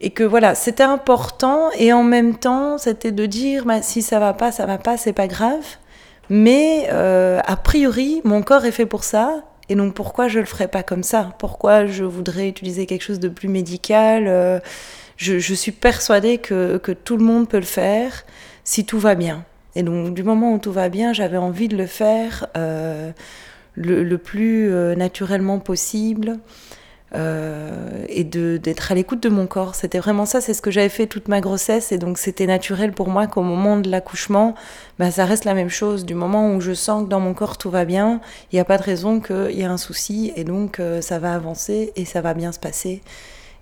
et 0.00 0.10
que 0.10 0.24
voilà, 0.24 0.54
c'était 0.54 0.82
important 0.82 1.70
et 1.78 1.92
en 1.92 2.02
même 2.02 2.36
temps, 2.36 2.78
c'était 2.78 3.12
de 3.12 3.26
dire 3.26 3.66
bah, 3.66 3.82
si 3.82 4.00
ça 4.02 4.18
va 4.18 4.32
pas, 4.32 4.50
ça 4.50 4.64
va 4.64 4.78
pas, 4.78 4.96
c'est 4.96 5.12
pas 5.12 5.26
grave. 5.28 5.64
Mais 6.30 6.88
euh, 6.90 7.40
a 7.44 7.56
priori, 7.56 8.22
mon 8.24 8.42
corps 8.42 8.64
est 8.64 8.72
fait 8.72 8.86
pour 8.86 9.04
ça. 9.04 9.44
Et 9.68 9.74
donc 9.74 9.94
pourquoi 9.94 10.28
je 10.28 10.38
le 10.38 10.46
ferais 10.46 10.68
pas 10.68 10.82
comme 10.82 11.02
ça? 11.02 11.34
Pourquoi 11.38 11.86
je 11.86 12.04
voudrais 12.04 12.48
utiliser 12.48 12.86
quelque 12.86 13.02
chose 13.02 13.20
de 13.20 13.28
plus 13.28 13.48
médical? 13.48 14.24
Euh, 14.26 14.58
je, 15.16 15.54
suis 15.54 15.72
persuadée 15.72 16.38
que, 16.38 16.78
que, 16.78 16.92
tout 16.92 17.18
le 17.18 17.24
monde 17.24 17.46
peut 17.46 17.58
le 17.58 17.62
faire 17.62 18.24
si 18.64 18.86
tout 18.86 18.98
va 18.98 19.14
bien. 19.14 19.44
Et 19.74 19.82
donc, 19.82 20.14
du 20.14 20.22
moment 20.22 20.54
où 20.54 20.58
tout 20.58 20.72
va 20.72 20.88
bien, 20.88 21.12
j'avais 21.12 21.36
envie 21.36 21.68
de 21.68 21.76
le 21.76 21.86
faire 21.86 22.46
euh, 22.56 23.12
le, 23.74 24.16
plus 24.16 24.72
euh, 24.72 24.94
naturellement 24.94 25.58
possible. 25.58 26.38
Euh, 27.12 28.04
et 28.08 28.22
d'être 28.22 28.92
à 28.92 28.94
l'écoute 28.94 29.20
de 29.20 29.28
mon 29.28 29.48
corps. 29.48 29.74
C'était 29.74 29.98
vraiment 29.98 30.26
ça, 30.26 30.40
c'est 30.40 30.54
ce 30.54 30.62
que 30.62 30.70
j'avais 30.70 30.88
fait 30.88 31.08
toute 31.08 31.26
ma 31.26 31.40
grossesse 31.40 31.90
et 31.90 31.98
donc 31.98 32.18
c'était 32.18 32.46
naturel 32.46 32.92
pour 32.92 33.08
moi 33.08 33.26
qu'au 33.26 33.42
moment 33.42 33.78
de 33.78 33.90
l'accouchement, 33.90 34.54
bah, 35.00 35.10
ça 35.10 35.24
reste 35.24 35.44
la 35.44 35.54
même 35.54 35.70
chose. 35.70 36.06
Du 36.06 36.14
moment 36.14 36.54
où 36.54 36.60
je 36.60 36.72
sens 36.72 37.02
que 37.02 37.08
dans 37.08 37.18
mon 37.18 37.34
corps 37.34 37.58
tout 37.58 37.68
va 37.68 37.84
bien, 37.84 38.20
il 38.52 38.56
n'y 38.56 38.60
a 38.60 38.64
pas 38.64 38.78
de 38.78 38.84
raison 38.84 39.18
qu'il 39.18 39.50
y 39.58 39.62
ait 39.62 39.64
un 39.64 39.76
souci 39.76 40.32
et 40.36 40.44
donc 40.44 40.80
ça 41.00 41.18
va 41.18 41.34
avancer 41.34 41.92
et 41.96 42.04
ça 42.04 42.20
va 42.20 42.32
bien 42.32 42.52
se 42.52 42.60
passer. 42.60 43.02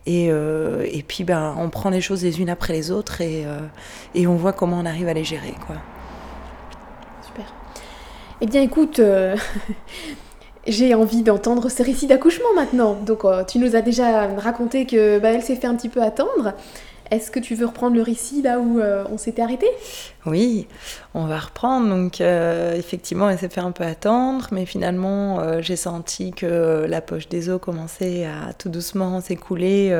Et, 0.09 0.29
euh, 0.31 0.87
et 0.91 1.03
puis, 1.03 1.23
ben, 1.23 1.55
on 1.59 1.69
prend 1.69 1.91
les 1.91 2.01
choses 2.01 2.25
les 2.25 2.41
unes 2.41 2.49
après 2.49 2.73
les 2.73 2.91
autres 2.91 3.21
et, 3.21 3.45
euh, 3.45 3.61
et 4.15 4.27
on 4.27 4.37
voit 4.37 4.55
comment 4.55 4.79
on 4.79 4.87
arrive 4.87 5.07
à 5.07 5.13
les 5.13 5.23
gérer. 5.25 5.55
Quoi. 5.67 5.77
Eh 8.41 8.47
bien, 8.47 8.63
écoute, 8.63 8.99
euh, 8.99 9.37
j'ai 10.67 10.95
envie 10.95 11.23
d'entendre 11.23 11.71
ce 11.71 11.83
récit 11.83 12.07
d'accouchement 12.07 12.55
maintenant. 12.55 12.95
Donc, 12.95 13.25
tu 13.47 13.59
nous 13.59 13.77
as 13.77 13.83
déjà 13.83 14.29
raconté 14.37 14.87
que 14.87 15.19
bah, 15.19 15.31
elle 15.31 15.43
s'est 15.43 15.57
fait 15.57 15.67
un 15.67 15.75
petit 15.75 15.89
peu 15.89 16.03
attendre. 16.03 16.55
Est-ce 17.11 17.31
que 17.31 17.41
tu 17.41 17.55
veux 17.55 17.67
reprendre 17.67 17.97
le 17.97 18.03
récit 18.03 18.43
là 18.43 18.59
où 18.59 18.81
euh, 18.81 19.05
on 19.11 19.17
s'était 19.17 19.41
arrêté? 19.41 19.67
Oui, 20.27 20.67
on 21.15 21.25
va 21.25 21.39
reprendre. 21.39 21.89
Donc 21.89 22.21
euh, 22.21 22.75
effectivement, 22.75 23.31
elle 23.31 23.39
s'est 23.39 23.49
fait 23.49 23.61
un 23.61 23.71
peu 23.71 23.85
attendre, 23.85 24.49
mais 24.53 24.67
finalement, 24.67 25.41
euh, 25.41 25.63
j'ai 25.63 25.77
senti 25.77 26.33
que 26.33 26.85
la 26.87 27.01
poche 27.01 27.29
des 27.29 27.49
os 27.49 27.61
commençait 27.61 28.27
à 28.27 28.53
tout 28.53 28.69
doucement 28.69 29.21
s'écouler. 29.21 29.91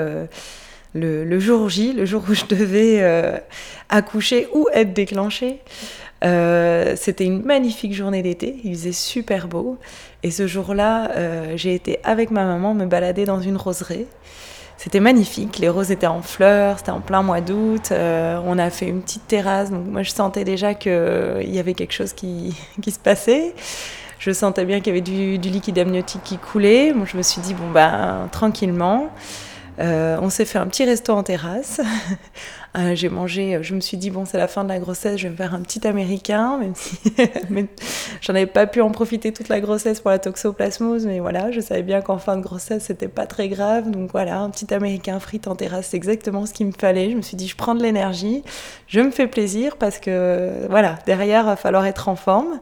Le, 0.95 1.39
jour 1.39 1.69
J, 1.69 1.93
le 1.93 2.05
jour 2.05 2.25
où 2.29 2.35
je 2.35 2.45
devais 2.47 3.41
accoucher 3.89 4.49
ou 4.53 4.67
être 4.73 4.93
déclenchée. 4.93 5.61
C'était 6.23 7.25
une 7.25 7.43
magnifique 7.43 7.95
journée 7.95 8.23
d'été, 8.23 8.57
il 8.65 8.75
faisait 8.75 8.93
super 8.93 9.49
beau. 9.49 9.79
Et 10.23 10.31
ce 10.31 10.47
jour-là, 10.47 11.11
j'ai 11.57 11.75
été 11.75 11.99
avec 12.05 12.31
ma 12.31 12.45
maman 12.45 12.75
me 12.75 12.87
balader 12.87 13.25
dans 13.25 13.41
une 13.41 13.57
roseraie. 13.57 14.07
C'était 14.79 15.01
magnifique, 15.01 15.59
les 15.59 15.69
roses 15.69 15.91
étaient 15.91 16.07
en 16.07 16.23
fleurs, 16.23 16.79
c'était 16.79 16.93
en 16.93 17.01
plein 17.01 17.23
mois 17.23 17.41
d'août. 17.41 17.89
Euh, 17.91 18.41
on 18.47 18.59
a 18.61 18.71
fait 18.71 18.87
une 18.87 19.03
petite 19.03 19.27
terrasse, 19.27 19.73
donc 19.73 19.85
moi 19.87 20.05
je 20.05 20.11
sentais 20.13 20.45
déjà 20.45 20.73
qu'il 20.75 20.93
euh, 20.93 21.43
y 21.43 21.59
avait 21.59 21.75
quelque 21.75 21.93
chose 21.93 22.13
qui, 22.13 22.57
qui, 22.81 22.93
se 22.93 23.01
passait. 23.01 23.55
Je 24.21 24.31
sentais 24.31 24.65
bien 24.65 24.79
qu'il 24.79 24.95
y 24.95 24.97
avait 24.97 25.01
du, 25.01 25.37
liquide 25.51 25.81
amniotique 25.81 26.23
qui 26.23 26.39
coulait. 26.39 26.95
Je 27.07 27.17
me 27.17 27.23
suis 27.23 27.41
dit, 27.41 27.55
bon 27.55 27.73
ben 27.73 28.29
tranquillement. 28.31 29.11
Euh, 29.79 30.19
on 30.21 30.31
s'est 30.31 30.45
fait 30.45 30.59
un 30.59 30.67
petit 30.67 30.85
resto 30.85 31.13
en 31.13 31.23
terrasse. 31.23 31.81
Euh, 32.77 32.95
j'ai 32.95 33.09
mangé, 33.09 33.59
je 33.63 33.75
me 33.75 33.81
suis 33.81 33.97
dit, 33.97 34.11
bon, 34.11 34.27
c'est 34.27 34.37
la 34.37 34.47
fin 34.47 34.63
de 34.63 34.69
la 34.69 34.79
grossesse, 34.79 35.17
je 35.17 35.23
vais 35.25 35.31
me 35.31 35.37
faire 35.37 35.55
un 35.55 35.63
petit 35.63 35.87
américain, 35.87 36.59
même 36.59 36.75
si 36.75 36.99
j'en 38.21 38.35
avais 38.35 38.47
pas 38.47 38.67
pu 38.67 38.83
en 38.83 38.91
profiter 38.91 39.33
toute 39.33 39.49
la 39.49 39.61
grossesse 39.61 40.01
pour 40.01 40.11
la 40.11 40.19
toxoplasmose, 40.19 41.07
mais 41.07 41.19
voilà, 41.19 41.51
je 41.51 41.61
savais 41.61 41.83
bien 41.83 42.03
qu'en 42.03 42.19
fin 42.19 42.37
de 42.37 42.43
grossesse, 42.43 42.85
c'était 42.85 43.09
pas 43.09 43.25
très 43.25 43.49
grave. 43.49 43.91
Donc 43.91 44.13
voilà, 44.13 44.41
un 44.41 44.51
petit 44.51 44.73
américain 44.75 45.19
frite 45.19 45.49
en 45.49 45.57
terrasse, 45.57 45.89
c'est 45.89 45.97
exactement 45.97 46.45
ce 46.45 46.53
qu'il 46.53 46.67
me 46.67 46.73
fallait. 46.79 47.11
Je 47.11 47.17
me 47.17 47.23
suis 47.23 47.39
dit, 47.39 47.49
je 47.49 47.57
prends 47.57 47.75
de 47.75 47.83
l'énergie, 47.83 48.45
je 48.87 49.01
me 49.01 49.11
fais 49.11 49.29
plaisir 49.29 49.77
parce 49.79 49.99
que 49.99 50.67
voilà, 50.69 50.99
derrière, 51.07 51.45
il 51.45 51.47
va 51.47 51.57
falloir 51.57 51.87
être 51.87 52.09
en 52.09 52.17
forme. 52.17 52.61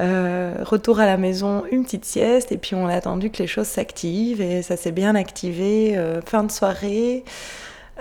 Euh, 0.00 0.54
retour 0.62 1.00
à 1.00 1.06
la 1.06 1.16
maison, 1.16 1.64
une 1.70 1.84
petite 1.84 2.04
sieste, 2.04 2.52
et 2.52 2.58
puis 2.58 2.74
on 2.74 2.86
a 2.86 2.94
attendu 2.94 3.30
que 3.30 3.38
les 3.38 3.46
choses 3.46 3.66
s'activent, 3.66 4.40
et 4.40 4.62
ça 4.62 4.76
s'est 4.76 4.92
bien 4.92 5.14
activé. 5.14 5.96
Euh, 5.96 6.20
fin 6.22 6.44
de 6.44 6.50
soirée, 6.50 7.24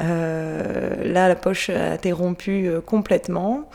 euh, 0.01 1.03
là 1.03 1.27
la 1.27 1.35
poche 1.35 1.69
a 1.69 1.95
été 1.95 2.11
rompue 2.11 2.69
complètement. 2.85 3.69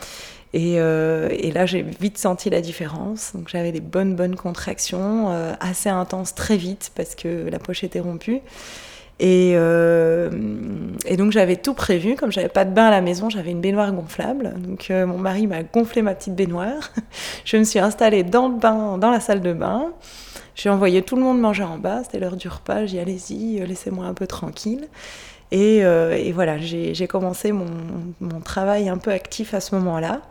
Et, 0.53 0.75
et, 0.75 1.51
là, 1.51 1.67
j'ai 1.67 1.83
vite 1.83 2.17
senti 2.17 2.49
la 2.49 2.61
différence. 2.61 3.33
Donc, 3.35 3.49
j'avais 3.49 3.71
des 3.71 3.81
bonnes, 3.81 4.15
bonnes 4.15 4.35
contractions, 4.35 5.27
assez 5.59 5.89
intenses 5.89 6.33
très 6.33 6.57
vite 6.57 6.91
parce 6.95 7.13
que 7.13 7.47
la 7.49 7.59
poche 7.59 7.83
était 7.83 7.99
rompue. 7.99 8.41
Et, 9.19 9.53
euh, 9.55 10.29
et, 11.05 11.17
donc 11.17 11.31
j'avais 11.31 11.55
tout 11.55 11.73
prévu, 11.73 12.15
comme 12.15 12.31
j'avais 12.31 12.49
pas 12.49 12.65
de 12.65 12.71
bain 12.71 12.85
à 12.85 12.91
la 12.91 13.01
maison, 13.01 13.29
j'avais 13.29 13.49
une 13.49 13.61
baignoire 13.61 13.91
gonflable. 13.91 14.53
Donc 14.59 14.91
euh, 14.91 15.07
mon 15.07 15.17
mari 15.17 15.47
m'a 15.47 15.63
gonflé 15.63 16.03
ma 16.03 16.13
petite 16.13 16.35
baignoire. 16.35 16.91
je 17.45 17.57
me 17.57 17.63
suis 17.63 17.79
installée 17.79 18.23
dans 18.23 18.47
le 18.47 18.55
bain, 18.55 18.97
dans 18.97 19.09
la 19.09 19.19
salle 19.19 19.41
de 19.41 19.53
bain. 19.53 19.91
J'ai 20.55 20.69
envoyé 20.69 21.01
tout 21.01 21.15
le 21.15 21.23
monde 21.23 21.39
manger 21.39 21.63
en 21.63 21.77
bas, 21.77 22.03
c'était 22.03 22.19
l'heure 22.19 22.35
du 22.35 22.47
repas. 22.47 22.85
J'ai 22.85 22.97
dit 22.97 22.99
allez-y, 22.99 23.65
laissez-moi 23.65 24.05
un 24.05 24.13
peu 24.13 24.27
tranquille. 24.27 24.87
Et, 25.51 25.83
euh, 25.85 26.15
et 26.15 26.31
voilà, 26.31 26.57
j'ai 26.57 27.07
commencé 27.07 27.51
mon, 27.51 27.65
mon, 28.19 28.41
travail 28.41 28.89
un 28.89 28.97
peu 28.97 29.11
actif 29.11 29.53
à 29.53 29.61
ce 29.61 29.75
moment-là. 29.75 30.21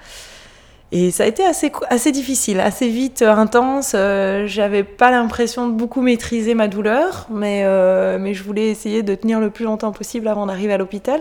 Et 0.92 1.10
ça 1.10 1.24
a 1.24 1.26
été 1.26 1.44
assez, 1.44 1.72
assez 1.90 2.12
difficile, 2.12 2.60
assez 2.60 2.88
vite, 2.88 3.22
euh, 3.22 3.32
intense. 3.32 3.92
Euh, 3.94 4.46
j'avais 4.46 4.84
pas 4.84 5.10
l'impression 5.10 5.68
de 5.68 5.72
beaucoup 5.72 6.00
maîtriser 6.00 6.54
ma 6.54 6.68
douleur, 6.68 7.26
mais, 7.30 7.62
euh, 7.64 8.18
mais 8.20 8.34
je 8.34 8.44
voulais 8.44 8.68
essayer 8.68 9.02
de 9.02 9.14
tenir 9.16 9.40
le 9.40 9.50
plus 9.50 9.64
longtemps 9.64 9.92
possible 9.92 10.28
avant 10.28 10.46
d'arriver 10.46 10.72
à 10.72 10.78
l'hôpital. 10.78 11.20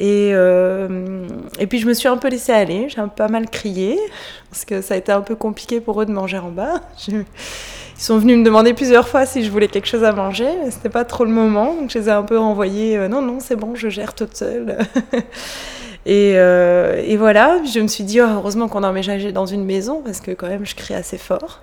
Et, 0.00 0.30
et 0.30 1.66
puis 1.68 1.78
je 1.78 1.86
me 1.86 1.94
suis 1.94 2.08
un 2.08 2.16
peu 2.16 2.26
laissée 2.28 2.50
aller, 2.50 2.88
j'ai 2.88 3.00
pas 3.14 3.28
mal 3.28 3.48
crié, 3.48 4.00
parce 4.50 4.64
que 4.64 4.82
ça 4.82 4.94
a 4.94 4.96
été 4.96 5.12
un 5.12 5.20
peu 5.20 5.36
compliqué 5.36 5.80
pour 5.80 6.02
eux 6.02 6.06
de 6.06 6.10
manger 6.10 6.38
en 6.38 6.50
bas. 6.50 6.80
Ils 7.06 7.24
sont 7.96 8.18
venus 8.18 8.38
me 8.38 8.44
demander 8.44 8.74
plusieurs 8.74 9.06
fois 9.06 9.26
si 9.26 9.44
je 9.44 9.50
voulais 9.52 9.68
quelque 9.68 9.86
chose 9.86 10.02
à 10.02 10.10
manger, 10.10 10.48
mais 10.64 10.72
c'était 10.72 10.88
pas 10.88 11.04
trop 11.04 11.24
le 11.24 11.30
moment, 11.30 11.74
donc 11.74 11.90
je 11.90 12.00
les 12.00 12.08
ai 12.08 12.10
un 12.10 12.24
peu 12.24 12.36
renvoyés, 12.36 12.98
non, 13.08 13.22
non, 13.22 13.38
c'est 13.38 13.54
bon, 13.54 13.76
je 13.76 13.90
gère 13.90 14.14
toute 14.14 14.36
seule. 14.36 14.78
Et, 16.04 16.32
euh, 16.34 17.00
et, 17.04 17.16
voilà, 17.16 17.58
je 17.64 17.78
me 17.80 17.86
suis 17.86 18.04
dit, 18.04 18.20
oh, 18.20 18.26
heureusement 18.26 18.68
qu'on 18.68 18.82
a 18.82 18.88
emménagé 18.88 19.30
dans 19.32 19.46
une 19.46 19.64
maison, 19.64 20.02
parce 20.04 20.20
que 20.20 20.32
quand 20.32 20.48
même, 20.48 20.66
je 20.66 20.74
crie 20.74 20.94
assez 20.94 21.18
fort. 21.18 21.60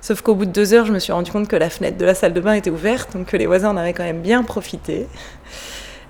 Sauf 0.00 0.22
qu'au 0.22 0.34
bout 0.34 0.46
de 0.46 0.52
deux 0.52 0.72
heures, 0.72 0.86
je 0.86 0.92
me 0.92 0.98
suis 0.98 1.12
rendu 1.12 1.30
compte 1.30 1.48
que 1.48 1.56
la 1.56 1.68
fenêtre 1.68 1.98
de 1.98 2.04
la 2.04 2.14
salle 2.14 2.32
de 2.32 2.40
bain 2.40 2.54
était 2.54 2.70
ouverte, 2.70 3.12
donc 3.14 3.26
que 3.26 3.36
les 3.36 3.46
voisins 3.46 3.70
en 3.70 3.76
avaient 3.76 3.92
quand 3.92 4.04
même 4.04 4.22
bien 4.22 4.42
profité. 4.44 5.06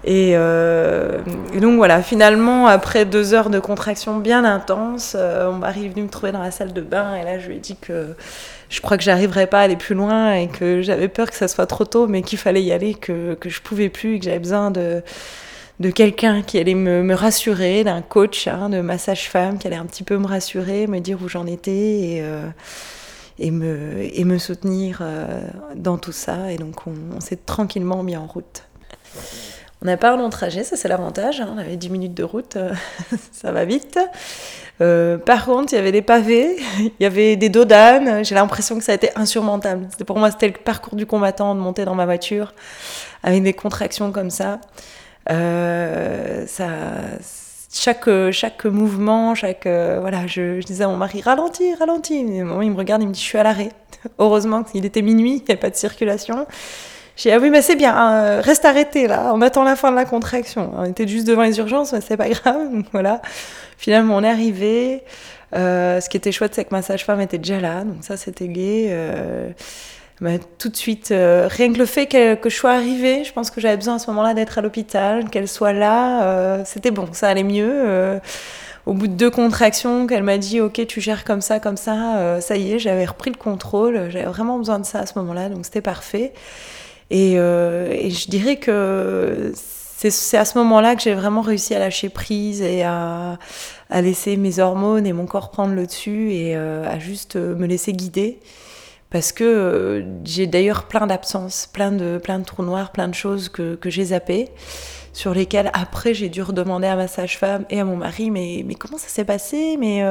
Et, 0.04 0.34
euh, 0.36 1.18
et 1.52 1.58
donc 1.58 1.76
voilà, 1.76 2.02
finalement, 2.02 2.68
après 2.68 3.04
deux 3.04 3.34
heures 3.34 3.50
de 3.50 3.58
contraction 3.58 4.18
bien 4.18 4.44
intense, 4.44 5.16
euh, 5.18 5.50
mon 5.50 5.58
mari 5.58 5.86
est 5.86 5.88
venu 5.88 6.02
me 6.02 6.08
trouver 6.08 6.30
dans 6.30 6.42
la 6.42 6.52
salle 6.52 6.72
de 6.72 6.80
bain, 6.80 7.16
et 7.16 7.24
là, 7.24 7.40
je 7.40 7.48
lui 7.48 7.56
ai 7.56 7.58
dit 7.58 7.76
que 7.76 8.14
je 8.68 8.80
crois 8.80 8.96
que 8.96 9.02
j'arriverais 9.02 9.48
pas 9.48 9.60
à 9.60 9.62
aller 9.62 9.76
plus 9.76 9.96
loin, 9.96 10.34
et 10.34 10.46
que 10.46 10.82
j'avais 10.82 11.08
peur 11.08 11.28
que 11.28 11.36
ça 11.36 11.48
soit 11.48 11.66
trop 11.66 11.84
tôt, 11.84 12.06
mais 12.06 12.22
qu'il 12.22 12.38
fallait 12.38 12.62
y 12.62 12.70
aller, 12.70 12.94
que, 12.94 13.34
que 13.34 13.48
je 13.48 13.60
pouvais 13.60 13.88
plus, 13.88 14.14
et 14.14 14.18
que 14.20 14.26
j'avais 14.26 14.38
besoin 14.38 14.70
de 14.70 15.02
de 15.80 15.90
quelqu'un 15.90 16.42
qui 16.42 16.58
allait 16.58 16.74
me, 16.74 17.02
me 17.02 17.14
rassurer, 17.14 17.84
d'un 17.84 18.00
coach, 18.00 18.48
hein, 18.48 18.70
de 18.70 18.80
ma 18.80 18.98
sage-femme 18.98 19.58
qui 19.58 19.66
allait 19.66 19.76
un 19.76 19.86
petit 19.86 20.04
peu 20.04 20.16
me 20.16 20.26
rassurer, 20.26 20.86
me 20.86 21.00
dire 21.00 21.18
où 21.22 21.28
j'en 21.28 21.46
étais 21.46 21.70
et, 21.70 22.20
euh, 22.22 22.48
et, 23.38 23.50
me, 23.50 23.98
et 24.00 24.24
me 24.24 24.38
soutenir 24.38 24.98
euh, 25.02 25.42
dans 25.74 25.98
tout 25.98 26.12
ça. 26.12 26.50
Et 26.50 26.56
donc 26.56 26.86
on, 26.86 27.20
s'est 27.20 27.36
tranquillement 27.44 28.02
mis 28.02 28.16
en 28.16 28.26
route. 28.26 28.64
On 29.82 29.86
n'a 29.86 29.98
pas 29.98 30.12
un 30.12 30.16
long 30.16 30.30
trajet, 30.30 30.64
ça 30.64 30.76
c'est 30.76 30.88
l'avantage. 30.88 31.42
Hein. 31.42 31.50
On 31.54 31.58
avait 31.58 31.76
10 31.76 31.90
minutes 31.90 32.14
de 32.14 32.24
route, 32.24 32.56
euh, 32.56 32.72
ça 33.32 33.52
va 33.52 33.66
vite. 33.66 33.98
par 34.78 35.44
contre, 35.44 35.74
il 35.74 35.76
y 35.76 35.78
avait 35.78 35.92
des 35.92 36.00
pavés, 36.00 36.56
il 36.78 36.92
y 37.00 37.04
avait 37.04 37.36
des 37.36 37.50
dos 37.50 37.66
d'âne. 37.66 38.24
J'ai 38.24 38.34
l'impression 38.34 38.78
que 38.78 38.84
ça 38.84 38.92
a 38.92 38.94
été 38.94 39.10
insurmontable. 39.14 39.88
Pour 40.06 40.18
moi, 40.18 40.30
c'était 40.30 40.48
le 40.48 40.54
parcours 40.54 40.96
du 40.96 41.04
combattant 41.04 41.54
de 41.54 41.60
monter 41.60 41.84
dans 41.84 41.94
ma 41.94 42.06
voiture 42.06 42.54
avec 43.22 43.42
des 43.42 43.52
contractions 43.52 44.10
comme 44.10 44.30
ça. 44.30 44.58
Euh, 45.30 46.46
ça, 46.46 46.68
chaque, 47.72 48.08
chaque 48.30 48.64
mouvement, 48.64 49.34
chaque. 49.34 49.66
Euh, 49.66 49.98
voilà, 50.00 50.26
je, 50.26 50.60
disais 50.64 50.84
à 50.84 50.88
mon 50.88 50.96
mari, 50.96 51.20
ralentis, 51.20 51.74
ralentis. 51.74 52.20
il 52.20 52.44
me 52.44 52.76
regarde, 52.76 53.02
il 53.02 53.08
me 53.08 53.12
dit, 53.12 53.20
je 53.20 53.24
suis 53.24 53.38
à 53.38 53.42
l'arrêt. 53.42 53.70
Heureusement 54.18 54.62
qu'il 54.62 54.84
était 54.84 55.02
minuit, 55.02 55.42
il 55.42 55.48
n'y 55.48 55.54
a 55.54 55.56
pas 55.56 55.70
de 55.70 55.76
circulation. 55.76 56.46
J'ai 57.16 57.30
dit, 57.30 57.36
ah 57.36 57.38
oui, 57.40 57.50
mais 57.50 57.62
c'est 57.62 57.76
bien, 57.76 57.96
hein, 57.96 58.40
reste 58.42 58.66
arrêté 58.66 59.06
là, 59.08 59.32
on 59.34 59.40
attend 59.40 59.64
la 59.64 59.74
fin 59.74 59.90
de 59.90 59.96
la 59.96 60.04
contraction. 60.04 60.72
On 60.76 60.84
était 60.84 61.08
juste 61.08 61.26
devant 61.26 61.42
les 61.42 61.58
urgences, 61.58 61.92
mais 61.92 62.00
c'est 62.00 62.16
pas 62.16 62.28
grave. 62.28 62.70
Donc 62.72 62.86
voilà. 62.92 63.22
Finalement, 63.78 64.16
on 64.16 64.22
est 64.22 64.28
arrivé. 64.28 65.02
Euh, 65.54 66.00
ce 66.00 66.08
qui 66.08 66.16
était 66.16 66.32
chouette, 66.32 66.54
c'est 66.54 66.64
que 66.64 66.74
ma 66.74 66.82
sage-femme 66.82 67.20
était 67.20 67.38
déjà 67.38 67.60
là, 67.60 67.84
donc 67.84 67.98
ça, 68.00 68.16
c'était 68.16 68.48
gai. 68.48 68.88
Euh, 68.90 69.50
bah, 70.20 70.38
tout 70.58 70.70
de 70.70 70.76
suite, 70.76 71.10
euh, 71.10 71.46
rien 71.50 71.70
que 71.72 71.78
le 71.78 71.84
fait 71.84 72.06
que, 72.06 72.38
je 72.48 72.54
sois 72.54 72.72
arrivée, 72.72 73.22
je 73.24 73.32
pense 73.32 73.50
que 73.50 73.60
j'avais 73.60 73.76
besoin 73.76 73.96
à 73.96 73.98
ce 73.98 74.06
moment-là 74.10 74.32
d'être 74.32 74.56
à 74.56 74.62
l'hôpital, 74.62 75.28
qu'elle 75.28 75.46
soit 75.46 75.74
là, 75.74 76.24
euh, 76.24 76.62
c'était 76.64 76.90
bon, 76.90 77.08
ça 77.12 77.28
allait 77.28 77.42
mieux. 77.42 77.70
Euh, 77.70 78.18
au 78.86 78.94
bout 78.94 79.08
de 79.08 79.12
deux 79.12 79.30
contractions, 79.30 80.06
qu'elle 80.06 80.22
m'a 80.22 80.38
dit 80.38 80.60
ok 80.60 80.86
tu 80.86 81.00
gères 81.00 81.24
comme 81.24 81.40
ça, 81.40 81.58
comme 81.60 81.76
ça, 81.76 82.40
ça 82.40 82.56
y 82.56 82.72
est, 82.72 82.78
j'avais 82.78 83.04
repris 83.04 83.30
le 83.30 83.36
contrôle, 83.36 84.10
j'avais 84.10 84.26
vraiment 84.26 84.58
besoin 84.58 84.78
de 84.78 84.86
ça 84.86 85.00
à 85.00 85.06
ce 85.06 85.18
moment-là, 85.18 85.48
donc 85.48 85.64
c'était 85.64 85.80
parfait. 85.80 86.32
Et, 87.10 87.32
et, 87.32 88.10
je 88.10 88.30
dirais 88.30 88.56
que 88.56 89.52
c'est 89.56 90.36
à 90.36 90.44
ce 90.44 90.56
moment-là 90.58 90.94
que 90.94 91.02
j'ai 91.02 91.14
vraiment 91.14 91.40
réussi 91.40 91.74
à 91.74 91.80
lâcher 91.80 92.10
prise 92.10 92.62
et 92.62 92.84
à, 92.84 93.38
à, 93.90 94.02
laisser 94.02 94.36
mes 94.36 94.60
hormones 94.60 95.04
et 95.04 95.12
mon 95.12 95.26
corps 95.26 95.50
prendre 95.50 95.74
le 95.74 95.86
dessus 95.86 96.32
et 96.32 96.54
à 96.54 96.98
juste 97.00 97.34
me 97.34 97.66
laisser 97.66 97.92
guider 97.92 98.38
parce 99.10 99.32
que 99.32 99.44
euh, 99.44 100.02
j'ai 100.24 100.46
d'ailleurs 100.46 100.84
plein 100.84 101.06
d'absences, 101.06 101.68
plein 101.72 101.92
de, 101.92 102.18
plein 102.22 102.38
de 102.38 102.44
trous 102.44 102.64
noirs, 102.64 102.92
plein 102.92 103.08
de 103.08 103.14
choses 103.14 103.48
que, 103.48 103.74
que 103.74 103.90
j'ai 103.90 104.06
zappées 104.06 104.48
sur 105.12 105.32
lesquels 105.32 105.70
après 105.72 106.12
j'ai 106.12 106.28
dû 106.28 106.42
redemander 106.42 106.88
à 106.88 106.96
ma 106.96 107.08
sage-femme 107.08 107.64
et 107.70 107.80
à 107.80 107.84
mon 107.84 107.96
mari 107.96 108.30
mais, 108.30 108.62
mais 108.66 108.74
comment 108.74 108.98
ça 108.98 109.08
s'est 109.08 109.24
passé? 109.24 109.76
Mais 109.78 110.02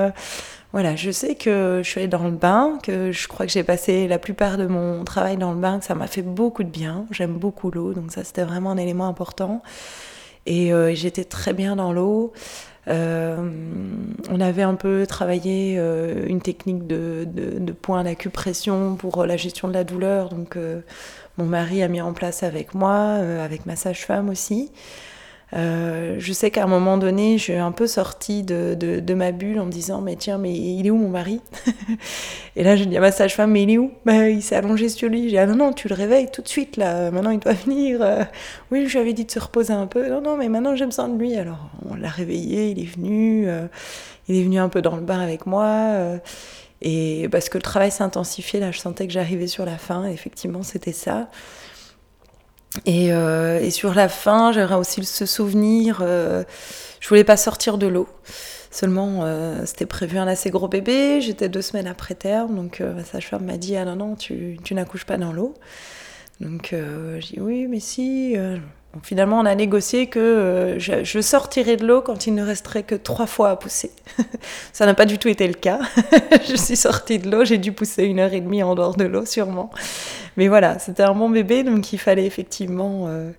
voilà 0.73 0.95
je 0.95 1.11
sais 1.11 1.35
que 1.35 1.81
je 1.83 1.87
suis 1.87 1.99
allée 1.99 2.07
dans 2.07 2.23
le 2.23 2.31
bain 2.31 2.79
que 2.81 3.11
je 3.11 3.27
crois 3.27 3.45
que 3.45 3.51
j'ai 3.51 3.63
passé 3.63 4.07
la 4.07 4.17
plupart 4.17 4.57
de 4.57 4.65
mon 4.65 5.03
travail 5.03 5.37
dans 5.37 5.53
le 5.53 5.59
bain 5.59 5.77
que 5.77 5.85
ça 5.85 5.93
m'a 5.93 6.07
fait 6.07 6.23
beaucoup 6.23 6.63
de 6.63 6.69
bien. 6.69 7.05
J'aime 7.11 7.33
beaucoup 7.33 7.69
l'eau 7.69 7.93
donc 7.93 8.11
ça 8.11 8.23
c'était 8.23 8.43
vraiment 8.43 8.71
un 8.71 8.77
élément 8.77 9.07
important. 9.07 9.61
Et 10.47 10.71
j'étais 10.93 11.23
très 11.23 11.53
bien 11.53 11.75
dans 11.75 11.91
l'eau. 11.93 12.33
euh, 12.33 12.74
on 12.87 14.39
avait 14.39 14.63
un 14.63 14.75
peu 14.75 15.05
travaillé 15.07 15.75
euh, 15.77 16.25
une 16.27 16.41
technique 16.41 16.87
de, 16.87 17.27
de, 17.27 17.59
de 17.59 17.71
point 17.73 18.03
d'acupression 18.03 18.95
pour 18.95 19.25
la 19.25 19.37
gestion 19.37 19.67
de 19.67 19.73
la 19.73 19.83
douleur. 19.83 20.29
Donc, 20.29 20.55
euh, 20.55 20.81
mon 21.37 21.45
mari 21.45 21.83
a 21.83 21.87
mis 21.87 22.01
en 22.01 22.13
place 22.13 22.43
avec 22.43 22.73
moi, 22.73 22.95
avec 22.95 23.65
ma 23.65 23.75
sage-femme 23.75 24.29
aussi. 24.29 24.71
Euh, 25.53 26.15
je 26.17 26.33
sais 26.33 26.49
qu'à 26.49 26.63
un 26.63 26.67
moment 26.67 26.97
donné, 26.97 27.37
je 27.37 27.43
suis 27.43 27.53
un 27.53 27.71
peu 27.71 27.85
sortie 27.87 28.43
de, 28.43 28.73
de, 28.73 29.13
ma 29.13 29.31
bulle 29.31 29.59
en 29.59 29.65
me 29.65 29.71
disant 29.71 30.01
Mais 30.01 30.15
tiens, 30.15 30.37
mais 30.37 30.53
il 30.53 30.85
est 30.87 30.89
où 30.89 30.97
mon 30.97 31.09
mari 31.09 31.39
Et 32.55 32.63
là, 32.63 32.75
j'ai 32.75 32.85
dit 32.85 32.97
à 32.97 32.99
ma 32.99 33.11
sage-femme 33.11 33.51
Mais 33.51 33.63
il 33.63 33.69
est 33.69 33.77
où 33.77 33.91
bah, 34.05 34.29
Il 34.29 34.41
s'est 34.41 34.55
allongé 34.55 34.89
sur 34.89 35.07
lui. 35.07 35.23
J'ai 35.23 35.29
dit 35.29 35.37
Ah 35.37 35.45
non, 35.45 35.55
non, 35.55 35.73
tu 35.73 35.87
le 35.87 35.95
réveilles 35.95 36.31
tout 36.31 36.41
de 36.41 36.47
suite 36.47 36.77
là, 36.77 37.11
maintenant 37.11 37.29
il 37.29 37.39
doit 37.39 37.53
venir. 37.53 38.01
Euh, 38.01 38.23
oui, 38.71 38.87
je 38.87 38.93
lui 38.93 38.99
avais 38.99 39.13
dit 39.13 39.25
de 39.25 39.31
se 39.31 39.39
reposer 39.39 39.73
un 39.73 39.87
peu. 39.87 40.09
Non, 40.09 40.21
non, 40.21 40.35
mais 40.35 40.49
maintenant 40.49 40.75
j'ai 40.75 40.85
besoin 40.85 41.07
de 41.07 41.17
lui. 41.17 41.35
Alors 41.35 41.69
on 41.89 41.95
l'a 41.95 42.09
réveillé, 42.09 42.71
il 42.71 42.79
est 42.79 42.95
venu. 42.95 43.47
Euh, 43.47 43.67
il 44.27 44.37
est 44.37 44.43
venu 44.43 44.57
un 44.57 44.69
peu 44.69 44.81
dans 44.81 44.95
le 44.95 45.03
bain 45.03 45.19
avec 45.19 45.45
moi. 45.45 46.17
et 46.81 47.29
parce 47.31 47.47
que 47.47 47.59
le 47.59 47.61
travail 47.61 47.91
s'intensifiait, 47.91 48.59
là, 48.59 48.71
je 48.71 48.79
sentais 48.79 49.05
que 49.05 49.13
j'arrivais 49.13 49.45
sur 49.45 49.65
la 49.65 49.77
fin. 49.77 50.05
effectivement, 50.05 50.63
c'était 50.63 50.93
ça. 50.93 51.29
Euh, 52.87 53.59
et, 53.59 53.71
sur 53.71 53.93
la 53.93 54.09
fin, 54.09 54.51
j'aurais 54.51 54.75
aussi 54.75 55.03
ce 55.03 55.25
souvenir, 55.25 55.99
euh, 56.01 56.43
je 56.99 57.07
voulais 57.07 57.23
pas 57.23 57.37
sortir 57.37 57.77
de 57.77 57.87
l'eau. 57.87 58.07
Seulement, 58.71 59.21
euh, 59.23 59.65
c'était 59.65 59.85
prévu 59.85 60.17
un 60.17 60.27
assez 60.27 60.49
gros 60.49 60.67
bébé, 60.67 61.21
j'étais 61.21 61.47
deux 61.47 61.61
semaines 61.61 61.87
après 61.87 62.15
terme, 62.15 62.55
donc 62.55 62.81
ma 62.81 63.03
sage-femme 63.03 63.45
m'a 63.45 63.57
dit, 63.57 63.77
ah 63.77 63.85
non, 63.85 63.95
non, 63.95 64.15
tu, 64.15 64.57
tu 64.63 64.73
n'accouches 64.73 65.05
pas 65.05 65.17
dans 65.17 65.31
l'eau. 65.31 65.53
Donc 66.41 66.71
j'ai 66.71 67.35
dit, 67.35 67.39
oui, 67.39 67.67
mais 67.67 67.79
si 67.79 68.35
finalement, 69.03 69.39
on 69.39 69.45
a 69.45 69.55
négocié 69.55 70.07
que 70.07 70.19
euh, 70.19 70.79
je, 70.79 71.21
sortirais 71.21 71.75
de 71.77 71.85
l'eau 71.85 72.01
quand 72.01 72.27
il 72.27 72.35
ne 72.35 72.43
resterait 72.43 72.83
que 72.83 72.95
trois 72.95 73.25
fois 73.27 73.49
à 73.49 73.55
pousser. 73.55 73.91
Ça 74.73 74.85
n'a 74.85 74.93
pas 74.93 75.05
du 75.05 75.17
tout 75.17 75.27
été 75.27 75.47
le 75.47 75.53
cas. 75.53 75.79
je 76.49 76.55
suis 76.55 76.75
sortie 76.75 77.19
de 77.19 77.29
l'eau, 77.29 77.45
j'ai 77.45 77.57
dû 77.57 77.71
pousser 77.71 78.03
une 78.03 78.19
heure 78.19 78.33
et 78.33 78.41
demie 78.41 78.63
en 78.63 78.75
dehors 78.75 78.95
de 78.95 79.05
l'eau, 79.05 79.25
sûrement. 79.25 79.71
Mais 80.37 80.47
voilà, 80.47 80.79
c'était 80.79 81.03
un 81.03 81.13
bon 81.13 81.29
bébé, 81.29 81.63
donc 81.63 81.93
il 81.93 81.97
fallait 81.97 82.25
effectivement 82.25 83.05
euh, 83.07 83.31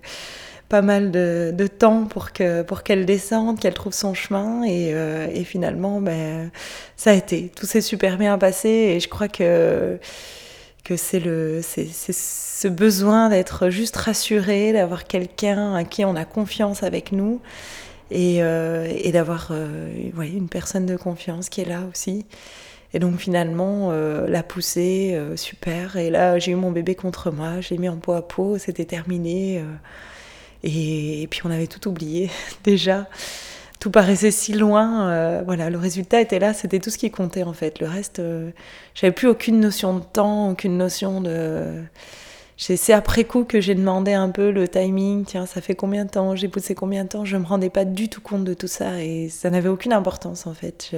pas 0.69 0.81
mal 0.81 1.11
de, 1.11 1.67
temps 1.67 2.05
pour 2.05 2.31
qu'elle 2.31 2.65
pour 2.65 2.83
qu'elle 2.83 3.05
descende, 3.05 3.59
qu'elle 3.59 3.73
trouve 3.73 3.93
son 3.93 4.13
chemin. 4.13 4.63
Et, 4.63 4.91
euh, 4.93 5.27
et 5.33 5.43
finalement, 5.43 6.01
ben, 6.01 6.51
ça 6.95 7.11
a 7.11 7.13
été. 7.13 7.51
Tout 7.55 7.65
s'est 7.65 7.81
super 7.81 8.17
bien 8.17 8.37
passé 8.37 8.69
et 8.69 8.99
je 8.99 9.07
crois 9.07 9.27
que 9.27 9.99
que 10.87 10.95
c'est 10.95 11.19
le 11.19 11.59
c'est 11.61 11.89
ce 11.91 12.67
besoin 12.69 13.27
d'être 13.27 13.69
juste 13.69 13.97
rassuré, 13.97 14.71
d'avoir 14.71 15.03
quelqu'un 15.03 15.75
à 15.75 15.83
qui 15.83 16.05
on 16.05 16.15
a 16.15 16.23
confiance 16.23 16.81
avec 16.81 17.11
nous 17.11 17.41
et, 18.09 18.41
euh, 18.41 18.87
et 18.89 19.11
d'avoir 19.11 19.49
euh, 19.51 19.89
une 20.17 20.47
personne 20.47 20.85
de 20.85 20.95
confiance 20.95 21.49
qui 21.49 21.59
est 21.59 21.65
là 21.65 21.81
aussi. 21.91 22.25
Et 22.93 22.99
donc 22.99 23.19
finalement, 23.19 23.89
euh, 23.91 24.27
la 24.29 24.43
poussée, 24.43 25.19
super. 25.35 25.97
Et 25.97 26.09
là, 26.09 26.39
j'ai 26.39 26.53
eu 26.53 26.55
mon 26.55 26.71
bébé 26.71 26.95
contre 26.95 27.31
moi, 27.31 27.59
je 27.59 27.71
l'ai 27.71 27.77
mis 27.79 27.89
en 27.89 27.97
peau 27.97 28.13
à 28.13 28.25
peau, 28.25 28.57
c'était 28.57 28.85
terminé. 28.85 29.61
Et, 30.63 31.27
puis 31.29 31.41
on 31.43 31.51
avait 31.51 31.67
tout 31.67 31.85
oublié 31.89 32.29
déjà 32.63 33.07
tout 33.79 33.91
paraissait 33.91 34.31
si 34.31 34.53
loin. 34.53 35.09
Euh, 35.09 35.41
voilà, 35.45 35.69
le 35.69 35.77
résultat 35.77 36.21
était 36.21 36.39
là, 36.39 36.53
c'était 36.53 36.79
tout 36.79 36.89
ce 36.89 36.97
qui 36.97 37.11
comptait 37.11 37.43
en 37.43 37.53
fait. 37.53 37.79
Le 37.79 37.87
reste, 37.87 38.19
euh, 38.19 38.51
j'avais 38.95 39.13
plus 39.13 39.27
aucune 39.27 39.59
notion 39.59 39.97
de 39.97 40.03
temps, 40.03 40.51
aucune 40.51 40.77
notion 40.77 41.21
de. 41.21 41.83
C'est 42.59 42.93
après 42.93 43.23
coup 43.23 43.43
que 43.43 43.61
j'ai 43.61 43.75
demandé 43.75 44.13
un 44.13 44.29
peu 44.29 44.49
le 44.49 44.67
timing. 44.67 45.25
Tiens, 45.25 45.45
ça 45.45 45.61
fait 45.61 45.75
combien 45.75 46.05
de 46.05 46.09
temps 46.09 46.35
J'ai 46.35 46.47
poussé 46.47 46.73
combien 46.73 47.03
de 47.03 47.09
temps 47.09 47.23
Je 47.23 47.37
me 47.37 47.45
rendais 47.45 47.69
pas 47.69 47.85
du 47.85 48.09
tout 48.09 48.21
compte 48.21 48.45
de 48.45 48.55
tout 48.55 48.67
ça 48.67 49.03
et 49.03 49.29
ça 49.29 49.51
n'avait 49.51 49.69
aucune 49.69 49.93
importance 49.93 50.47
en 50.47 50.55
fait. 50.55 50.91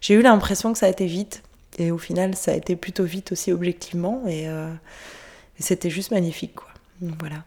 J'ai 0.00 0.14
eu 0.14 0.22
l'impression 0.22 0.72
que 0.72 0.78
ça 0.78 0.86
a 0.86 0.88
été 0.88 1.04
vite 1.04 1.42
et 1.78 1.90
au 1.90 1.98
final, 1.98 2.34
ça 2.34 2.52
a 2.52 2.54
été 2.54 2.76
plutôt 2.76 3.04
vite 3.04 3.32
aussi 3.32 3.52
objectivement 3.52 4.22
et, 4.26 4.48
euh, 4.48 4.70
et 5.58 5.62
c'était 5.62 5.90
juste 5.90 6.10
magnifique 6.10 6.54
quoi. 6.54 6.68
Donc, 7.00 7.14
voilà 7.18 7.44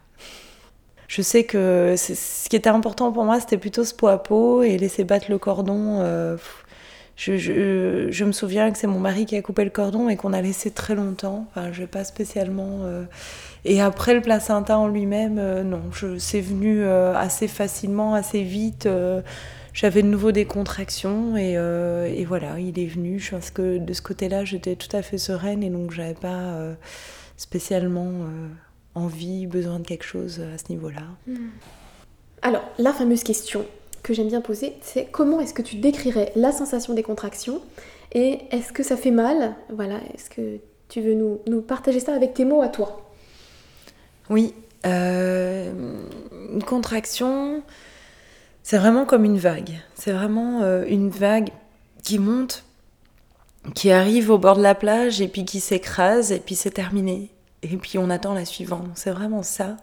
je 1.08 1.22
sais 1.22 1.44
que 1.44 1.96
ce 1.98 2.50
qui 2.50 2.56
était 2.56 2.70
important 2.70 3.12
pour 3.12 3.24
moi, 3.26 3.40
c'était 3.40 3.58
plutôt 3.58 3.84
ce 3.84 3.94
pot 3.94 4.08
à 4.08 4.18
pot 4.18 4.64
et 4.64 4.78
laisser 4.78 5.04
battre 5.04 5.28
le 5.30 5.38
cordon. 5.38 6.00
Euh, 6.02 6.38
je, 7.16 8.24
me 8.24 8.32
souviens 8.32 8.72
que 8.72 8.78
c'est 8.78 8.88
mon 8.88 9.00
mari 9.00 9.26
qui 9.26 9.36
a 9.36 9.42
coupé 9.42 9.64
le 9.64 9.70
cordon 9.70 10.10
et 10.10 10.16
qu'on 10.16 10.34
a 10.34 10.42
laissé 10.42 10.72
très 10.72 10.96
longtemps. 10.96 11.46
Enfin, 11.50 11.72
je 11.72 11.86
pas 11.86 12.04
spécialement. 12.04 12.80
Euh, 12.84 13.04
et 13.66 13.82
après 13.82 14.14
le 14.14 14.22
placenta 14.22 14.78
en 14.78 14.88
lui-même, 14.88 15.38
euh, 15.40 15.64
non, 15.64 15.82
c'est 16.18 16.42
venu 16.42 16.86
assez 16.86 17.48
facilement, 17.48 18.16
assez 18.16 18.44
vite. 18.44 18.88
J'avais 19.74 20.04
de 20.04 20.08
nouveau 20.08 20.32
des 20.32 20.46
contractions 20.46 21.36
et, 21.36 21.54
et, 21.54 22.26
voilà, 22.26 22.60
il 22.60 22.80
est 22.80 22.88
venu. 22.88 23.20
Je 23.20 23.32
pense 23.32 23.52
que 23.52 23.78
de 23.78 23.94
ce 23.94 24.02
côté-là, 24.02 24.46
j'étais 24.46 24.76
tout 24.76 24.96
à 24.96 25.02
fait 25.02 25.18
sereine 25.18 25.64
et 25.64 25.70
donc 25.70 25.92
j'avais 25.92 26.14
pas 26.14 26.56
spécialement 27.38 28.12
envie, 28.96 29.48
besoin 29.48 29.80
de 29.80 29.86
quelque 29.86 30.06
chose 30.06 30.40
à 30.40 30.58
ce 30.58 30.66
niveau-là. 30.70 31.04
Hmm. 31.28 31.50
Alors, 32.42 32.64
la 32.78 32.94
fameuse 32.94 33.24
question 33.24 33.66
que 34.04 34.14
j'aime 34.14 34.28
bien 34.28 34.42
poser, 34.42 34.74
c'est 34.82 35.06
comment 35.06 35.40
est-ce 35.40 35.54
que 35.54 35.62
tu 35.62 35.78
décrirais 35.78 36.32
la 36.36 36.52
sensation 36.52 36.94
des 36.94 37.04
contractions 37.04 37.62
et 38.12 38.40
est-ce 38.52 38.74
que 38.74 38.84
ça 38.84 38.98
fait 38.98 39.12
mal? 39.12 39.56
Voilà, 39.70 40.00
est-ce 40.14 40.30
que 40.30 40.60
tu 40.90 41.02
veux 41.02 41.16
nous, 41.16 41.40
nous, 41.48 41.62
partager 41.62 42.00
ça 42.00 42.14
avec 42.14 42.34
tes 42.34 42.46
mots 42.46 42.62
à 42.62 42.68
toi? 42.68 43.10
Oui, 44.30 44.54
euh, 44.86 45.72
une 46.52 46.64
contraction, 46.64 47.64
c'est 48.62 48.78
vraiment 48.78 49.06
comme 49.06 49.24
une 49.24 49.38
vague. 49.38 49.80
C'est 49.96 50.12
vraiment 50.12 50.62
euh, 50.62 50.84
une 50.88 51.10
vague 51.10 51.50
qui 52.04 52.20
monte, 52.20 52.66
qui 53.74 53.92
arrive 53.92 54.30
au 54.30 54.38
bord 54.38 54.58
de 54.58 54.62
la 54.62 54.76
plage 54.76 55.22
et 55.22 55.30
puis 55.30 55.46
qui 55.46 55.62
s'écrase 55.62 56.32
et 56.32 56.40
puis 56.40 56.56
c'est 56.56 56.72
terminé 56.72 57.30
et 57.64 57.78
puis 57.78 57.98
on 57.98 58.10
attend 58.10 58.34
la 58.34 58.46
suivante. 58.46 58.90
C'est 58.96 59.12
vraiment 59.12 59.44
ça. 59.44 59.78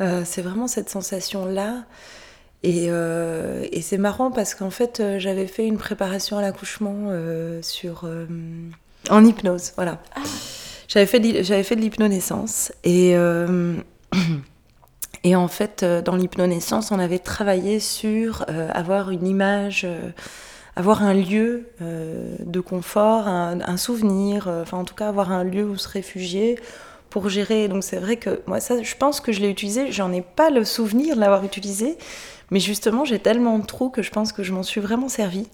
Euh, 0.00 0.22
c'est 0.24 0.42
vraiment 0.42 0.66
cette 0.66 0.90
sensation-là. 0.90 1.84
Et, 2.64 2.86
euh, 2.88 3.64
et 3.70 3.82
c'est 3.82 3.98
marrant 3.98 4.30
parce 4.30 4.54
qu'en 4.54 4.70
fait, 4.70 4.98
euh, 4.98 5.18
j'avais 5.18 5.46
fait 5.46 5.66
une 5.66 5.78
préparation 5.78 6.38
à 6.38 6.42
l'accouchement 6.42 7.12
sur 7.62 8.08
en 9.10 9.24
hypnose. 9.24 9.72
Voilà. 9.76 10.00
Ah. 10.14 10.20
J'avais 10.88 11.06
fait, 11.06 11.44
j'avais 11.44 11.62
fait 11.62 11.76
de 11.76 11.82
l'hypnonaissance. 11.82 12.72
Et, 12.82 13.14
et 15.24 15.36
en 15.36 15.48
fait, 15.48 15.84
dans 15.84 16.16
l'hypnonaissance, 16.16 16.90
on 16.90 16.98
avait 16.98 17.18
travaillé 17.18 17.78
sur 17.78 18.46
avoir 18.48 19.10
une 19.10 19.26
image 19.26 19.86
avoir 20.78 21.02
un 21.02 21.12
lieu 21.12 21.68
de 21.80 22.60
confort, 22.60 23.26
un, 23.28 23.76
souvenir, 23.76 24.48
enfin 24.62 24.78
en 24.78 24.84
tout 24.84 24.94
cas 24.94 25.08
avoir 25.08 25.32
un 25.32 25.44
lieu 25.44 25.64
où 25.64 25.76
se 25.76 25.88
réfugier, 25.88 26.56
pour 27.10 27.28
gérer. 27.28 27.68
Donc 27.68 27.84
c'est 27.84 27.98
vrai 27.98 28.16
que 28.16 28.40
moi, 28.46 28.60
ça, 28.60 28.82
je 28.82 28.94
pense 28.94 29.20
que 29.20 29.32
je 29.32 29.40
l'ai 29.40 29.50
utilisé. 29.50 29.92
J'en 29.92 30.12
ai 30.12 30.22
pas 30.22 30.50
le 30.50 30.64
souvenir 30.64 31.16
de 31.16 31.20
l'avoir 31.20 31.44
utilisé, 31.44 31.96
mais 32.50 32.60
justement, 32.60 33.04
j'ai 33.04 33.18
tellement 33.18 33.58
de 33.58 33.66
trous 33.66 33.90
que 33.90 34.02
je 34.02 34.10
pense 34.10 34.32
que 34.32 34.42
je 34.42 34.52
m'en 34.52 34.62
suis 34.62 34.80
vraiment 34.80 35.08
servi. 35.08 35.46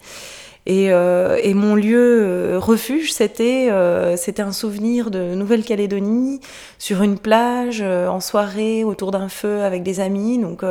Et, 0.67 0.91
euh, 0.93 1.39
et, 1.43 1.53
mon 1.53 1.75
lieu 1.75 2.23
euh, 2.23 2.59
refuge, 2.59 3.13
c'était 3.13 3.69
euh, 3.71 4.17
un 4.39 4.53
souvenir 4.53 5.11
de 5.11 5.35
Nouvelle-Calédonie, 5.35 6.41
sur 6.79 7.03
une 7.03 7.19
plage, 7.19 7.83
en 7.83 8.21
soirée, 8.21 8.83
autour 8.83 9.11
d'un 9.11 9.29
feu 9.29 9.63
avec 9.63 9.83
des 9.83 10.01
amis. 10.01 10.39
Donc 10.39 10.63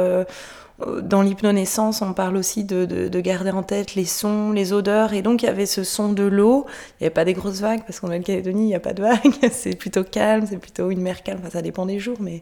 dans 1.02 1.22
l'hypnonaissance, 1.22 2.02
on 2.02 2.14
parle 2.14 2.36
aussi 2.36 2.64
de, 2.64 2.86
de, 2.86 3.20
garder 3.20 3.52
en 3.52 3.64
tête 3.64 3.96
les 3.96 4.06
sons, 4.06 4.52
les 4.52 4.74
odeurs. 4.74 5.14
Et 5.14 5.22
donc, 5.22 5.44
il 5.44 5.46
y 5.46 5.50
avait 5.50 5.66
ce 5.66 5.84
son 5.84 6.12
de 6.12 6.24
l'eau. 6.24 6.66
Il 6.68 7.04
n'y 7.04 7.08
avait 7.08 7.14
pas 7.14 7.26
des 7.26 7.34
grosses 7.34 7.62
vagues, 7.62 7.82
parce 7.86 8.00
qu'en 8.00 8.08
Nouvelle-Calédonie, 8.08 8.64
il 8.64 8.68
n'y 8.68 8.76
a 8.76 8.80
pas 8.80 8.94
de 8.94 9.04
vagues. 9.04 9.34
c'est 9.52 9.76
plutôt 9.76 10.04
calme, 10.04 10.46
c'est 10.50 10.58
plutôt 10.58 10.90
une 10.90 11.02
mer 11.02 11.24
calme. 11.24 11.40
Enfin, 11.42 11.52
ça 11.52 11.62
dépend 11.62 11.86
des 11.86 12.00
jours. 12.00 12.18
Mais, 12.20 12.42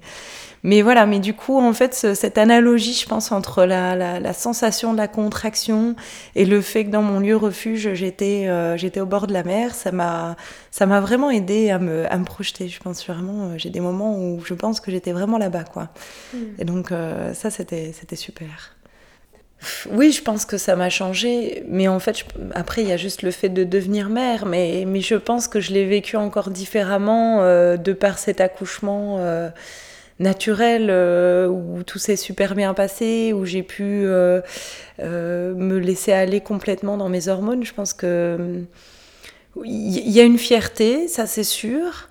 mais 0.63 0.81
voilà, 0.81 1.05
mais 1.05 1.19
du 1.19 1.33
coup, 1.33 1.59
en 1.59 1.73
fait, 1.73 1.93
cette 1.93 2.37
analogie, 2.37 2.93
je 2.93 3.05
pense, 3.05 3.31
entre 3.31 3.65
la, 3.65 3.95
la, 3.95 4.33
sensation 4.33 4.93
de 4.93 4.97
la 4.97 5.07
contraction 5.07 5.95
et 6.35 6.45
le 6.45 6.61
fait 6.61 6.85
que 6.85 6.89
dans 6.89 7.01
mon 7.01 7.19
lieu 7.19 7.35
refuge, 7.35 7.93
j'étais 7.93 8.47
euh, 8.47 8.77
j'étais 8.77 9.01
au 9.01 9.05
bord 9.05 9.27
de 9.27 9.33
la 9.33 9.43
mer, 9.43 9.75
ça 9.75 9.91
m'a 9.91 10.35
vraiment 11.01 11.29
aidé 11.29 11.69
à 11.69 11.79
me, 11.79 12.11
à 12.11 12.17
me 12.17 12.25
projeter. 12.25 12.69
Je 12.69 12.79
pense 12.79 13.05
vraiment, 13.05 13.49
euh, 13.49 13.57
j'ai 13.57 13.69
des 13.69 13.81
moments 13.81 14.17
où 14.17 14.41
je 14.45 14.53
pense 14.53 14.79
que 14.79 14.89
j'étais 14.89 15.11
vraiment 15.11 15.37
là-bas, 15.37 15.65
quoi. 15.65 15.89
Hmm. 16.33 16.37
Et 16.59 16.65
donc, 16.65 16.91
euh, 16.91 17.33
ça, 17.33 17.49
c'était 17.49 17.91
super. 18.15 18.20
Oui, 19.91 20.11
je 20.11 20.23
pense 20.23 20.45
que 20.45 20.57
ça 20.57 20.75
m'a 20.75 20.89
changé, 20.89 21.63
mais 21.67 21.87
en 21.87 21.99
fait, 21.99 22.25
après, 22.55 22.81
il 22.81 22.87
y 22.87 22.91
a 22.91 22.97
juste 22.97 23.21
le 23.21 23.29
fait 23.29 23.49
de 23.49 23.63
devenir 23.63 24.09
mère, 24.09 24.47
mais, 24.47 24.85
mais 24.87 25.01
je 25.01 25.15
pense 25.15 25.47
que 25.47 25.59
je 25.59 25.71
l'ai 25.71 25.85
vécu 25.85 26.17
encore 26.17 26.49
différemment 26.49 27.41
euh, 27.41 27.77
de 27.77 27.93
par 27.93 28.17
cet 28.17 28.41
accouchement 28.41 29.17
euh, 29.19 29.49
naturel 30.19 30.89
où 31.49 31.83
tout 31.83 31.99
s'est 31.99 32.15
super 32.15 32.55
bien 32.55 32.73
passé, 32.73 33.33
où 33.33 33.45
j'ai 33.45 33.63
pu 33.63 34.05
me 34.99 35.77
laisser 35.77 36.11
aller 36.11 36.41
complètement 36.41 36.97
dans 36.97 37.09
mes 37.09 37.27
hormones. 37.27 37.63
Je 37.63 37.73
pense 37.73 37.93
que 37.93 38.63
il 39.65 40.09
y 40.09 40.19
a 40.19 40.23
une 40.23 40.37
fierté, 40.37 41.07
ça 41.07 41.25
c'est 41.25 41.43
sûr. 41.43 42.10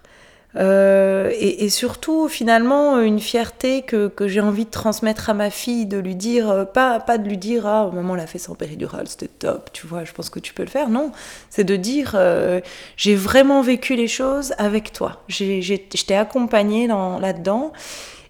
Euh, 0.56 1.30
et, 1.38 1.68
surtout, 1.68 2.28
finalement, 2.28 3.00
une 3.00 3.20
fierté 3.20 3.82
que, 3.82 4.08
que 4.08 4.26
j'ai 4.26 4.40
envie 4.40 4.64
de 4.64 4.70
transmettre 4.70 5.30
à 5.30 5.34
ma 5.34 5.50
fille, 5.50 5.86
de 5.86 5.98
lui 5.98 6.16
dire, 6.16 6.50
euh, 6.50 6.64
pas, 6.64 6.98
pas 6.98 7.18
de 7.18 7.28
lui 7.28 7.38
dire, 7.38 7.66
ah, 7.66 7.90
maman 7.92 8.14
l'a 8.14 8.26
fait 8.26 8.38
sans 8.38 8.54
péridurale, 8.54 9.06
c'était 9.06 9.28
top, 9.28 9.70
tu 9.72 9.86
vois, 9.86 10.04
je 10.04 10.12
pense 10.12 10.28
que 10.28 10.40
tu 10.40 10.52
peux 10.52 10.64
le 10.64 10.68
faire. 10.68 10.88
Non, 10.88 11.12
c'est 11.50 11.64
de 11.64 11.76
dire, 11.76 12.12
euh, 12.14 12.60
j'ai 12.96 13.14
vraiment 13.14 13.62
vécu 13.62 13.94
les 13.94 14.08
choses 14.08 14.52
avec 14.58 14.92
toi. 14.92 15.22
Je 15.28 15.76
t'ai 15.76 16.16
accompagnée 16.16 16.86
là-dedans. 16.88 17.72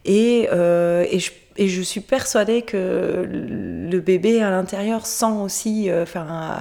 Et, 0.06 0.44
et 0.44 1.18
je 1.18 1.30
et 1.56 1.68
je 1.68 1.82
suis 1.82 2.00
persuadée 2.00 2.62
que 2.62 3.26
le 3.28 4.00
bébé 4.00 4.40
à 4.40 4.50
l'intérieur 4.50 5.04
sent 5.04 5.32
aussi, 5.42 5.90
euh, 5.90 6.04
enfin, 6.04 6.58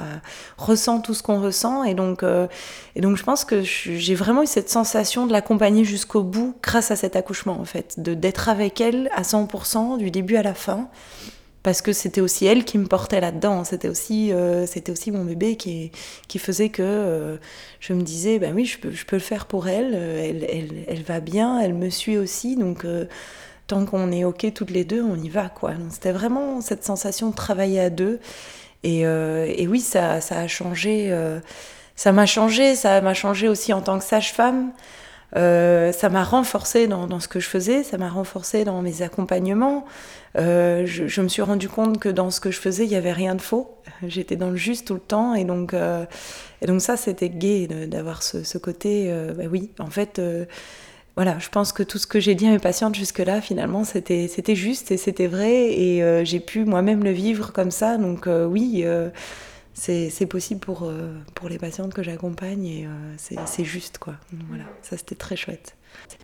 ressent 0.58 1.00
tout 1.00 1.14
ce 1.14 1.22
qu'on 1.22 1.42
ressent. 1.42 1.84
Et 1.84 1.94
donc, 1.94 2.24
euh, 2.24 2.48
et 2.96 3.02
donc, 3.02 3.16
je 3.16 3.24
pense 3.24 3.46
que 3.46 3.62
j'ai 3.62 4.16
vraiment 4.16 4.44
eu 4.44 4.48
cette 4.48 4.70
sensation 4.70 5.28
de 5.28 5.32
l'accompagner 5.32 5.84
jusqu'au 5.84 6.24
bout 6.24 6.56
grâce 6.62 6.90
à 6.92 6.96
cet 6.96 7.16
accouchement, 7.16 7.60
en 7.60 7.66
fait, 7.66 8.00
d'être 8.00 8.50
avec 8.50 8.82
elle 8.82 9.10
à 9.16 9.22
100% 9.22 9.98
du 9.98 10.10
début 10.10 10.38
à 10.38 10.44
la 10.44 10.56
fin. 10.56 10.90
Parce 11.62 11.82
que 11.82 11.92
c'était 11.94 12.22
aussi 12.22 12.46
elle 12.46 12.64
qui 12.64 12.78
me 12.78 12.88
portait 12.88 13.20
là-dedans. 13.20 13.66
C'était 13.66 13.90
aussi, 13.90 14.32
euh, 14.32 14.66
c'était 14.66 14.94
aussi 14.94 15.12
mon 15.12 15.26
bébé 15.26 15.56
qui, 15.56 15.92
qui 16.28 16.40
faisait 16.40 16.70
que 16.70 17.38
je 17.80 17.94
me 17.94 18.02
disais, 18.02 18.40
ben 18.40 18.56
oui, 18.56 18.66
je 18.66 18.80
peux, 18.80 18.92
je 18.92 19.06
peux 19.06 19.18
le 19.18 19.22
faire 19.22 19.46
pour 19.46 19.68
elle. 19.68 19.94
Elle, 19.94 20.48
elle, 20.50 20.86
elle 20.88 21.04
va 21.04 21.20
bien, 21.20 21.60
elle 21.60 21.74
me 21.74 21.90
suit 21.90 22.18
aussi. 22.18 22.56
Donc, 22.56 22.86
tant 23.70 23.86
qu'on 23.86 24.12
est 24.12 24.26
OK 24.26 24.48
toutes 24.54 24.72
les 24.72 24.84
deux, 24.84 25.04
on 25.04 25.16
y 25.16 25.30
va. 25.30 25.48
quoi. 25.48 25.72
C'était 25.92 26.12
vraiment 26.12 26.60
cette 26.60 26.84
sensation 26.84 27.30
de 27.30 27.36
travailler 27.36 27.80
à 27.80 27.90
deux. 27.90 28.20
Et, 28.84 29.06
euh, 29.06 29.54
oui, 29.68 29.80
ça, 29.80 30.22
ça, 30.22 30.40
a 30.40 30.48
changé. 30.48 31.10
Euh, 31.12 31.40
ça 31.96 32.12
m'a 32.12 32.26
changé. 32.26 32.76
Ça 32.76 33.00
m'a 33.02 33.14
changé 33.14 33.48
aussi 33.48 33.72
en 33.72 33.82
tant 33.82 34.00
que 34.00 34.04
sage-femme. 34.04 34.72
Euh, 35.36 35.92
ça 35.92 36.10
m'a 36.10 36.24
renforcé 36.24 36.88
dans, 36.88 37.20
ce 37.20 37.28
que 37.28 37.40
je 37.40 37.48
faisais, 37.48 37.84
ça 37.84 38.00
m'a 38.00 38.10
renforcé 38.10 38.64
dans 38.64 38.82
mes 38.82 39.04
accompagnements. 39.04 39.86
Je, 40.36 41.22
me 41.22 41.28
suis 41.28 41.44
rendu 41.44 41.70
compte 41.70 42.00
que 42.00 42.10
dans 42.10 42.32
ce 42.32 42.40
que 42.40 42.50
je 42.50 42.60
faisais, 42.60 42.86
il 42.86 42.90
n'y 42.90 42.96
avait 42.96 43.12
rien 43.12 43.36
de 43.36 43.42
faux. 43.42 43.78
J'étais 44.08 44.38
dans 44.38 44.50
le 44.50 44.56
juste 44.56 44.88
tout 44.88 44.96
le 44.96 45.00
temps. 45.00 45.36
Et 45.36 45.44
donc, 45.44 45.76
et 45.76 46.66
donc 46.66 46.82
ça, 46.82 46.98
c'était 46.98 47.30
gai 47.30 47.68
d'avoir 47.68 48.24
ce, 48.24 48.44
ce, 48.44 48.58
côté, 48.58 49.14
bah 49.38 49.44
oui, 49.48 49.70
en 49.78 49.92
fait 49.92 50.20
voilà, 51.20 51.38
je 51.38 51.50
pense 51.50 51.74
que 51.74 51.84
tout 51.84 51.98
ce 51.98 52.08
que 52.08 52.22
j'ai 52.22 52.34
dit 52.34 52.48
à 52.48 52.52
mes 52.52 52.60
patientes 52.60 52.96
jusque-là, 52.96 53.42
finalement, 53.42 53.84
c'était, 53.84 54.30
c'était 54.30 54.56
juste 54.56 54.90
et 54.92 54.96
c'était 54.96 55.28
vrai. 55.28 55.74
Et 55.74 56.02
euh, 56.02 56.24
j'ai 56.24 56.40
pu 56.40 56.64
moi-même 56.64 57.04
le 57.04 57.12
vivre 57.12 57.52
comme 57.52 57.72
ça. 57.72 57.98
Donc 57.98 58.26
euh, 58.26 58.46
oui, 58.46 58.84
euh, 58.86 59.10
c'est, 59.74 60.10
c'est 60.10 60.28
possible 60.28 60.62
pour, 60.62 60.90
pour 61.36 61.50
les 61.50 61.58
patientes 61.58 61.94
que 61.94 62.04
j'accompagne 62.04 62.66
et 62.66 62.88
c'est, 63.18 63.36
c'est 63.48 63.66
juste, 63.66 63.98
quoi. 63.98 64.14
voilà, 64.48 64.64
ça 64.82 64.96
c'était 64.96 65.16
très 65.16 65.36
chouette. 65.36 65.76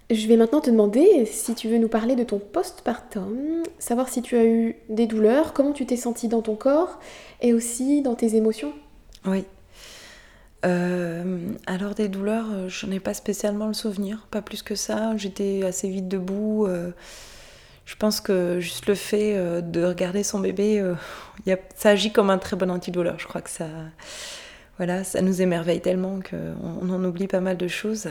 Je 0.10 0.28
vais 0.30 0.38
maintenant 0.38 0.62
te 0.62 0.70
demander 0.70 1.26
si 1.26 1.56
tu 1.56 1.68
veux 1.68 1.78
nous 1.78 1.90
parler 1.90 2.16
de 2.16 2.24
ton 2.24 2.40
postpartum, 2.40 3.64
savoir 3.80 4.08
si 4.08 4.22
tu 4.22 4.38
as 4.38 4.46
eu 4.46 4.78
des 4.88 5.08
douleurs, 5.08 5.52
comment 5.52 5.74
tu 5.74 5.86
t'es 5.86 5.98
sentie 5.98 6.30
dans 6.30 6.42
ton 6.42 6.56
corps 6.56 7.02
et 7.42 7.54
aussi 7.54 8.02
dans 8.02 8.16
tes 8.16 8.38
émotions. 8.38 8.72
Oui. 9.26 9.44
Euh, 10.66 11.54
alors 11.68 11.94
des 11.94 12.08
douleurs, 12.08 12.48
euh, 12.52 12.70
je 12.70 12.86
n'ai 12.86 13.00
pas 13.00 13.14
spécialement 13.14 13.68
le 13.68 13.74
souvenir, 13.74 14.28
pas 14.32 14.42
plus 14.42 14.64
que 14.64 14.76
ça. 14.76 15.16
J'étais 15.18 15.64
assez 15.66 15.90
vite 15.90 16.08
debout. 16.08 16.66
Euh, 16.66 16.92
je 17.86 17.96
pense 17.96 18.20
que 18.20 18.60
juste 18.60 18.88
le 18.88 18.96
fait 18.96 19.62
de 19.62 19.84
regarder 19.84 20.24
son 20.24 20.40
bébé, 20.40 20.84
ça 21.76 21.90
agit 21.92 22.12
comme 22.12 22.32
un 22.32 22.40
très 22.40 22.56
bon 22.56 22.72
antidouleur. 22.72 23.20
Je 23.20 23.28
crois 23.28 23.42
que 23.42 23.50
ça, 23.52 23.68
voilà, 24.78 25.04
ça 25.04 25.22
nous 25.22 25.44
émerveille 25.44 25.82
tellement 25.82 26.20
qu'on 26.28 26.90
en 26.90 27.04
oublie 27.04 27.28
pas 27.28 27.42
mal 27.42 27.58
de 27.58 27.68
choses. 27.68 28.08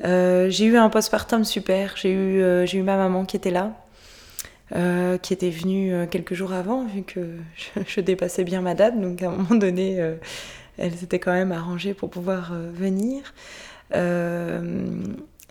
j'ai 0.00 0.64
eu 0.64 0.76
un 0.76 0.90
postpartum 0.90 1.42
super. 1.42 1.96
J'ai 1.96 2.12
eu, 2.12 2.82
ma 2.84 2.96
maman 2.96 3.24
qui 3.24 3.36
était 3.36 3.50
là. 3.50 3.72
qui 5.22 5.32
était 5.32 5.50
venue 5.50 6.06
quelques 6.08 6.34
jours 6.34 6.52
avant, 6.52 6.84
vu 6.84 7.02
que 7.02 7.38
je, 7.88 8.00
dépassais 8.00 8.44
bien 8.44 8.60
ma 8.60 8.76
date. 8.76 9.00
Donc 9.00 9.22
à 9.22 9.26
un 9.26 9.32
moment 9.32 9.56
donné, 9.56 9.98
elle 10.78 10.94
s'était 10.94 11.18
quand 11.18 11.32
même 11.32 11.52
arrangée 11.52 11.94
pour 11.94 12.10
pouvoir 12.10 12.52
euh, 12.52 12.70
venir. 12.72 13.34
Euh, 13.94 14.86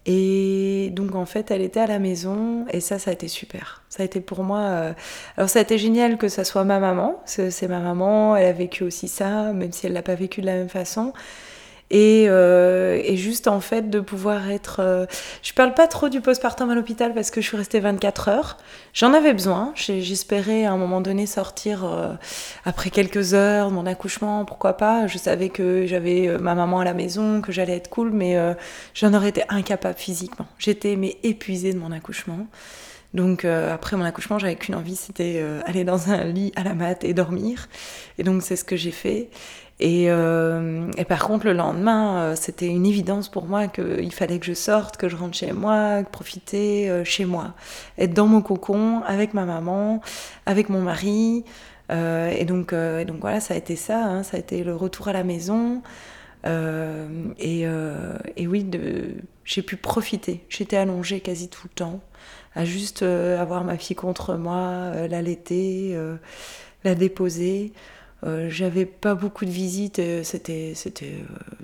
et 0.06 0.90
donc 0.92 1.16
en 1.16 1.26
fait, 1.26 1.50
elle 1.52 1.62
était 1.62 1.80
à 1.80 1.88
la 1.88 2.00
maison 2.00 2.66
et 2.70 2.82
ça, 2.82 3.00
ça 3.00 3.12
a 3.12 3.14
été 3.14 3.28
super. 3.28 3.84
Ça 3.90 4.04
a 4.04 4.06
été 4.06 4.20
pour 4.20 4.44
moi. 4.44 4.60
Euh, 4.60 4.94
alors 5.38 5.50
ça 5.50 5.60
a 5.60 5.62
été 5.62 5.78
génial 5.78 6.18
que 6.18 6.28
ça 6.28 6.44
soit 6.44 6.66
ma 6.66 6.80
maman. 6.80 7.22
C'est 7.26 7.68
ma 7.68 7.80
maman. 7.80 8.36
Elle 8.36 8.48
a 8.48 8.52
vécu 8.52 8.84
aussi 8.84 9.08
ça, 9.08 9.54
même 9.54 9.72
si 9.72 9.88
elle 9.88 9.94
l'a 9.94 10.02
pas 10.02 10.16
vécu 10.16 10.42
de 10.42 10.46
la 10.46 10.56
même 10.56 10.70
façon. 10.70 11.14
Euh, 11.94 13.00
et, 13.04 13.18
juste 13.18 13.48
en 13.48 13.60
fait 13.60 13.90
de 13.90 14.00
pouvoir 14.00 14.50
être... 14.50 14.78
Euh, 14.80 15.06
je 15.42 15.54
parle 15.54 15.74
pas 15.74 15.88
trop 15.88 16.10
du 16.10 16.22
postpartum 16.22 16.70
à 16.70 16.76
l'hôpital 16.76 17.14
parce 17.14 17.30
que 17.32 17.42
je 17.42 17.48
suis 17.48 17.58
restée 17.58 17.80
24 17.80 18.30
heures. 18.30 18.58
J'en 18.94 19.14
avais 19.14 19.34
besoin. 19.34 19.74
J'espérais 19.76 20.66
à 20.66 20.72
un 20.72 20.78
moment 20.78 21.02
donné 21.02 21.26
sortir 21.26 21.86
euh, 21.86 22.14
après 22.66 22.90
quelques 22.90 23.34
heures 23.34 23.70
de 23.70 23.74
mon 23.74 23.86
accouchement, 23.86 24.46
pourquoi 24.46 24.74
pas. 24.78 25.08
Je 25.08 25.18
savais 25.18 25.50
que 25.50 25.86
j'avais 25.86 26.38
ma 26.40 26.56
maman 26.56 26.80
à 26.80 26.86
la 26.86 26.94
maison, 26.94 27.42
que 27.42 27.52
j'allais 27.52 27.78
être 27.78 27.90
cool, 27.90 28.12
mais 28.12 28.38
j'en 28.94 29.14
aurais 29.14 29.30
été 29.30 29.44
incapable 29.50 29.98
physiquement. 29.98 30.46
J'étais 30.58 30.96
mais 30.96 31.18
épuisée 31.24 31.74
de 31.74 31.80
mon 31.80 31.92
accouchement. 31.92 32.48
Donc 33.14 33.46
après 33.46 33.96
mon 33.96 34.06
accouchement, 34.06 34.40
j'avais 34.40 34.56
qu'une 34.56 34.76
envie, 34.76 34.96
c'était 34.96 35.44
aller 35.66 35.84
dans 35.84 36.10
un 36.12 36.24
lit 36.26 36.52
à 36.56 36.64
la 36.64 36.74
mat 36.74 37.04
et 37.04 37.14
dormir. 37.14 37.68
Et 38.18 38.24
donc 38.24 38.42
c'est 38.42 38.56
ce 38.56 38.64
que 38.64 38.76
j'ai 38.76 38.92
fait. 38.92 39.30
Euh, 39.84 40.92
et, 40.98 41.06
par 41.06 41.26
contre, 41.26 41.46
le 41.46 41.54
lendemain, 41.54 42.22
euh, 42.22 42.36
c'était 42.36 42.68
une 42.68 42.86
évidence 42.86 43.30
pour 43.30 43.46
moi 43.46 43.68
qu'il 43.68 44.14
fallait 44.14 44.40
que 44.40 44.46
je 44.46 44.54
sorte, 44.54 44.98
que 44.98 45.10
je 45.10 45.16
rentre 45.16 45.36
chez 45.36 45.52
moi, 45.52 46.04
profiter 46.10 46.90
euh, 46.90 47.04
chez 47.04 47.26
moi, 47.26 47.54
être 47.98 48.14
dans 48.14 48.28
mon 48.28 48.42
cocon 48.42 49.02
avec 49.06 49.34
ma 49.34 49.46
maman, 49.46 50.02
avec 50.46 50.70
mon 50.70 50.82
mari. 50.82 51.44
et, 51.90 52.46
donc, 52.46 52.74
donc 52.74 53.18
voilà, 53.22 53.40
ça 53.40 53.54
a 53.54 53.58
été 53.58 53.76
ça, 53.76 54.04
hein, 54.06 54.24
ça 54.24 54.38
a 54.38 54.40
été 54.40 54.64
le 54.64 54.76
retour 54.76 55.10
à 55.10 55.14
la 55.14 55.24
maison. 55.24 55.82
Et, 56.46 57.62
et, 58.38 58.48
oui, 58.48 58.66
j'ai 59.46 59.62
pu 59.62 59.76
profiter. 59.76 60.44
J'étais 60.50 60.78
allongée 60.78 61.20
quasi 61.20 61.50
tout 61.50 61.68
le 61.68 61.76
temps, 61.76 62.00
à 62.56 62.66
juste 62.66 63.04
avoir 63.04 63.64
ma 63.64 63.78
fille 63.78 63.96
contre 63.96 64.36
moi, 64.36 64.92
l'allaiter, 65.08 65.96
la 66.84 66.96
déposer. 66.96 67.74
Euh, 68.26 68.50
j'avais 68.50 68.86
pas 68.86 69.16
beaucoup 69.16 69.44
de 69.46 69.50
visites, 69.50 70.00
euh, 70.00 70.24
c'était 70.24 70.74
c'était 70.76 71.14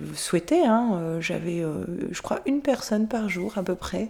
euh, 0.02 0.14
souhaité. 0.14 0.66
Hein. 0.66 1.20
J'avais, 1.22 1.64
je 2.12 2.22
crois, 2.22 2.42
une 2.46 2.62
personne 2.62 3.08
par 3.08 3.30
jour 3.30 3.58
à 3.58 3.64
peu 3.64 3.76
près. 3.76 4.10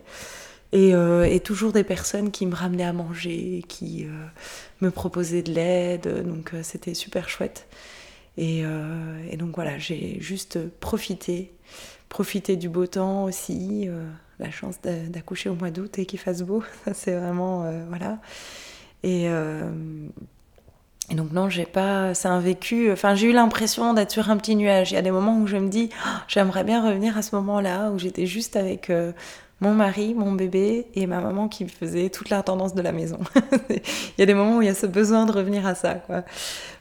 Et, 0.71 1.39
toujours 1.43 1.71
des 1.73 1.83
personnes 1.83 2.31
qui 2.31 2.45
me 2.45 2.53
ramenaient 2.53 2.83
à 2.83 2.93
manger, 2.93 3.63
qui 3.67 4.05
me 4.81 4.91
proposaient 4.91 5.41
de 5.41 5.51
l'aide. 5.51 6.27
Donc 6.27 6.51
c'était 6.63 6.93
super 6.93 7.29
chouette. 7.29 7.67
Et, 8.37 8.63
donc 9.37 9.55
voilà, 9.55 9.79
j'ai 9.79 10.17
juste 10.19 10.59
profité, 10.79 11.51
profité 12.07 12.55
du 12.55 12.69
beau 12.69 12.85
temps 12.85 13.23
aussi. 13.23 13.89
la 14.39 14.51
chance 14.51 14.75
d'accoucher 14.81 15.49
au 15.49 15.55
mois 15.55 15.71
d'août 15.71 15.97
et 15.97 16.05
qu'il 16.05 16.19
fasse 16.19 16.43
beau, 16.43 16.63
c'est 16.93 17.15
vraiment 17.15 17.71
voilà. 17.89 18.19
Et 19.03 19.27
et 21.11 21.15
donc 21.15 21.31
non, 21.31 21.49
j'ai 21.49 21.65
pas, 21.65 22.13
c'est 22.13 22.27
un 22.27 22.39
vécu. 22.39 22.91
Enfin, 22.91 23.15
j'ai 23.15 23.27
eu 23.27 23.33
l'impression 23.33 23.93
d'être 23.93 24.11
sur 24.11 24.29
un 24.29 24.37
petit 24.37 24.55
nuage. 24.55 24.91
Il 24.91 24.95
y 24.95 24.97
a 24.97 25.01
des 25.01 25.11
moments 25.11 25.37
où 25.37 25.47
je 25.47 25.57
me 25.57 25.69
dis, 25.69 25.89
oh, 26.05 26.09
j'aimerais 26.27 26.63
bien 26.63 26.85
revenir 26.85 27.17
à 27.17 27.21
ce 27.21 27.35
moment-là 27.35 27.89
où 27.91 27.97
j'étais 27.97 28.27
juste 28.27 28.55
avec 28.55 28.89
euh, 28.89 29.11
mon 29.61 29.73
mari, 29.73 30.13
mon 30.13 30.31
bébé 30.33 30.85
et 30.93 31.07
ma 31.07 31.19
maman 31.19 31.47
qui 31.47 31.67
faisait 31.67 32.09
toute 32.09 32.29
l'intendance 32.29 32.75
de 32.75 32.81
la 32.81 32.91
maison. 32.91 33.19
il 33.69 33.81
y 34.19 34.21
a 34.21 34.25
des 34.25 34.35
moments 34.35 34.57
où 34.57 34.61
il 34.61 34.67
y 34.67 34.71
a 34.71 34.75
ce 34.75 34.85
besoin 34.85 35.25
de 35.25 35.31
revenir 35.31 35.65
à 35.65 35.75
ça, 35.75 35.95
quoi. 35.95 36.23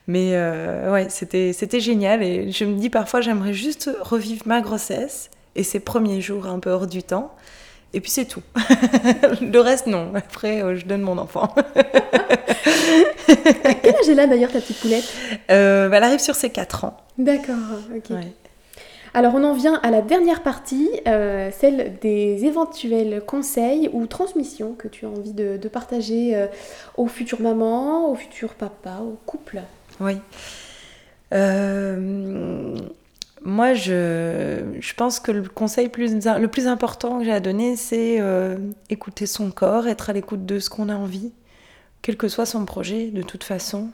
Mais 0.07 0.31
euh, 0.33 0.91
ouais, 0.93 1.09
c'était 1.11 1.53
c'était 1.53 1.81
génial 1.81 2.23
et 2.23 2.51
je 2.51 2.65
me 2.65 2.79
dis 2.79 2.89
parfois 2.89 3.21
j'aimerais 3.21 3.53
juste 3.53 3.91
revivre 4.01 4.43
ma 4.47 4.63
grossesse 4.63 5.31
et 5.55 5.63
ces 5.63 5.81
premiers 5.81 6.23
jours 6.23 6.47
un 6.47 6.61
peu 6.61 6.71
hors 6.71 6.87
du 6.87 7.03
temps. 7.03 7.35
Et 7.95 8.01
puis 8.01 8.11
c'est 8.11 8.27
tout. 8.27 8.43
le 9.41 9.59
reste, 9.61 9.87
non. 9.87 10.13
Après, 10.15 10.63
euh, 10.63 10.77
je 10.77 10.85
donne 10.85 11.01
mon 11.01 11.17
enfant. 11.17 11.55
Quel 13.27 13.95
âge 13.95 14.09
est 14.09 14.15
là 14.15 14.27
d'ailleurs 14.27 14.53
ta 14.53 14.61
petite 14.61 14.81
poulette 14.81 15.11
euh, 15.51 15.89
bah, 15.89 15.97
Elle 15.97 16.05
arrive 16.05 16.21
sur 16.21 16.35
ses 16.35 16.51
4 16.51 16.85
ans. 16.85 16.97
D'accord, 17.17 17.55
ok. 17.95 18.17
Alors 19.15 19.35
on 19.35 19.43
en 19.43 19.55
vient 19.55 19.81
à 19.83 19.91
la 19.91 20.03
dernière 20.03 20.43
partie, 20.43 20.91
euh, 21.09 21.51
celle 21.51 21.99
des 22.03 22.45
éventuels 22.45 23.23
conseils 23.25 23.89
ou 23.95 24.07
transmissions 24.07 24.75
que 24.75 24.87
tu 24.87 25.07
as 25.07 25.09
envie 25.09 25.33
de, 25.33 25.57
partager 25.69 26.47
aux 26.99 27.07
futures 27.07 27.41
mamans, 27.41 28.11
aux 28.11 28.15
futurs 28.15 28.53
papas, 28.53 29.01
aux 29.01 29.19
couples. 29.25 29.63
Oui. 29.99 30.19
Moi, 33.45 33.75
je, 33.75 34.63
je, 34.81 34.95
pense 34.95 35.21
que 35.21 35.31
le 35.31 35.43
conseil 35.43 35.91
le 35.97 36.47
plus 36.47 36.67
important 36.67 37.19
que 37.19 37.25
j'ai 37.25 37.33
à 37.33 37.41
donner, 37.41 37.77
c'est 37.77 38.21
euh, 38.21 38.57
écouter 38.91 39.27
son 39.27 39.51
corps, 39.51 39.87
être 39.87 40.11
à 40.11 40.13
l'écoute 40.13 40.45
de 40.45 40.59
ce 40.59 40.69
qu'on 40.71 40.89
a 40.89 40.97
envie, 40.97 41.33
quel 42.03 42.17
que 42.17 42.29
soit 42.29 42.47
son 42.47 42.65
projet, 42.65 43.11
de 43.11 43.23
toute 43.23 43.45
façon. 43.45 43.91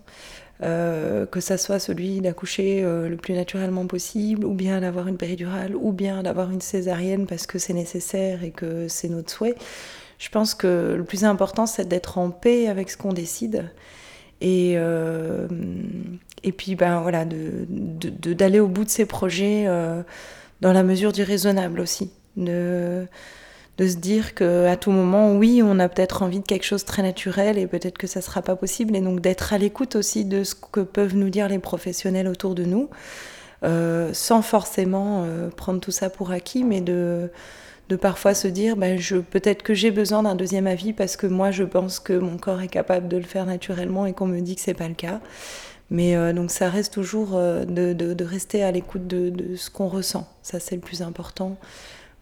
Euh, 0.62 1.26
que 1.26 1.40
ça 1.40 1.58
soit 1.58 1.80
celui 1.80 2.20
d'accoucher 2.20 2.84
euh, 2.84 3.08
le 3.08 3.16
plus 3.16 3.34
naturellement 3.34 3.86
possible, 3.86 4.46
ou 4.46 4.54
bien 4.54 4.80
d'avoir 4.80 5.08
une 5.08 5.16
péridurale, 5.16 5.74
ou 5.74 5.92
bien 5.92 6.22
d'avoir 6.22 6.50
une 6.52 6.60
césarienne 6.60 7.26
parce 7.26 7.46
que 7.46 7.58
c'est 7.58 7.72
nécessaire 7.72 8.44
et 8.44 8.52
que 8.52 8.86
c'est 8.86 9.08
notre 9.08 9.30
souhait. 9.30 9.56
Je 10.18 10.28
pense 10.28 10.54
que 10.54 10.94
le 10.96 11.04
plus 11.04 11.24
important, 11.24 11.66
c'est 11.66 11.88
d'être 11.88 12.18
en 12.18 12.30
paix 12.30 12.68
avec 12.68 12.88
ce 12.88 12.96
qu'on 12.96 13.12
décide. 13.12 13.68
Et, 14.44 14.74
euh, 14.76 15.48
et 16.42 16.52
puis, 16.52 16.74
ben 16.74 17.00
voilà, 17.00 17.24
d'aller 17.24 17.66
de, 17.68 18.34
de, 18.34 18.60
au 18.60 18.68
bout 18.68 18.84
de 18.84 18.90
ses 18.90 19.06
projets 19.06 19.66
dans 20.60 20.72
la 20.74 20.82
mesure 20.82 21.12
du 21.12 21.22
raisonnable 21.22 21.80
aussi. 21.80 22.10
De, 22.36 23.06
de 23.78 23.88
se 23.88 23.96
dire 23.96 24.34
qu'à 24.34 24.76
tout 24.76 24.90
moment, 24.90 25.32
oui, 25.32 25.62
on 25.64 25.78
a 25.78 25.88
peut-être 25.88 26.22
envie 26.22 26.40
de 26.40 26.44
quelque 26.44 26.64
chose 26.64 26.82
de 26.82 26.86
très 26.86 27.02
naturel 27.02 27.56
et 27.56 27.66
peut-être 27.66 27.96
que 27.96 28.06
ça 28.06 28.20
ne 28.20 28.24
sera 28.24 28.42
pas 28.42 28.54
possible. 28.54 28.94
Et 28.94 29.00
donc 29.00 29.20
d'être 29.20 29.54
à 29.54 29.58
l'écoute 29.58 29.96
aussi 29.96 30.26
de 30.26 30.44
ce 30.44 30.54
que 30.54 30.80
peuvent 30.80 31.16
nous 31.16 31.30
dire 31.30 31.48
les 31.48 31.58
professionnels 31.58 32.28
autour 32.28 32.54
de 32.54 32.64
nous, 32.64 32.90
euh, 33.64 34.10
sans 34.12 34.42
forcément 34.42 35.24
euh, 35.24 35.48
prendre 35.48 35.80
tout 35.80 35.90
ça 35.90 36.10
pour 36.10 36.32
acquis, 36.32 36.64
mais 36.64 36.82
de, 36.82 37.30
de 37.88 37.96
parfois 37.96 38.34
se 38.34 38.48
dire, 38.48 38.76
ben, 38.76 38.98
je, 38.98 39.16
peut-être 39.16 39.62
que 39.62 39.74
j'ai 39.74 39.90
besoin 39.90 40.22
d'un 40.22 40.34
deuxième 40.34 40.66
avis 40.66 40.92
parce 40.92 41.16
que 41.16 41.26
moi, 41.26 41.50
je 41.50 41.64
pense 41.64 41.98
que 41.98 42.12
mon 42.14 42.38
corps 42.38 42.62
est 42.62 42.68
capable 42.68 43.08
de 43.08 43.16
le 43.16 43.24
faire 43.24 43.46
naturellement 43.46 44.06
et 44.06 44.12
qu'on 44.12 44.26
me 44.26 44.40
dit 44.40 44.54
que 44.56 44.62
c'est 44.62 44.74
pas 44.74 44.88
le 44.88 44.94
cas. 44.94 45.20
Mais 45.90 46.16
euh, 46.16 46.32
donc 46.32 46.50
ça 46.50 46.70
reste 46.70 46.94
toujours 46.94 47.32
de, 47.32 47.92
de, 47.92 48.14
de, 48.14 48.24
rester 48.24 48.62
à 48.64 48.70
l'écoute 48.70 49.06
de, 49.06 49.28
de 49.28 49.54
ce 49.54 49.70
qu'on 49.70 49.88
ressent. 49.88 50.26
Ça, 50.42 50.58
c'est 50.58 50.76
le 50.76 50.80
plus 50.80 51.02
important 51.02 51.58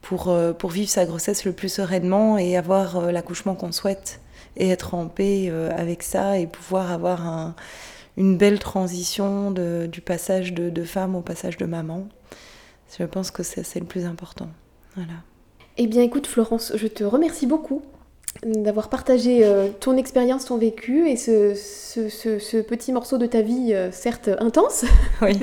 pour, 0.03 0.29
euh, 0.29 0.53
pour 0.53 0.71
vivre 0.71 0.91
sa 0.91 1.07
grossesse 1.07 1.45
le 1.45 1.53
plus 1.53 1.71
sereinement 1.71 2.37
et 2.37 2.57
avoir 2.57 2.97
euh, 2.97 3.13
l'accouchement 3.13 3.55
qu'on 3.55 3.73
souhaite 3.73 4.21
et 4.57 4.69
être 4.69 4.95
en 4.95 5.07
paix 5.07 5.47
euh, 5.49 5.71
avec 5.75 6.03
ça 6.03 6.39
et 6.39 6.47
pouvoir 6.47 6.91
avoir 6.91 7.27
un, 7.27 7.55
une 8.19 8.37
belle 8.37 8.59
transition 8.59 9.51
du 9.53 10.01
passage 10.03 10.53
de, 10.53 10.85
femme 10.85 11.15
au 11.15 11.23
passage 11.23 11.57
de 11.57 11.65
maman. 11.65 12.09
Je 12.99 13.05
pense 13.05 13.31
que 13.31 13.43
c'est 13.43 13.81
le 13.81 13.87
plus 13.87 14.05
important. 14.05 14.51
Voilà. 14.97 15.15
Eh 15.79 15.87
bien 15.87 16.03
écoute 16.03 16.27
Florence, 16.27 16.73
je 16.77 16.87
te 16.87 17.03
remercie 17.03 17.47
beaucoup 17.47 17.83
d'avoir 18.45 18.89
partagé 18.89 19.45
euh, 19.45 19.69
ton 19.81 19.97
expérience, 19.97 20.47
ton 20.47 20.59
vécu 20.59 21.09
et 21.09 21.17
ce, 21.17 21.55
ce, 21.55 22.61
petit 22.61 22.93
morceau 22.93 23.19
de 23.19 23.27
ta 23.27 23.41
vie, 23.41 23.73
euh, 23.73 23.91
certes 23.93 24.31
intense. 24.39 24.85
oui, 25.23 25.39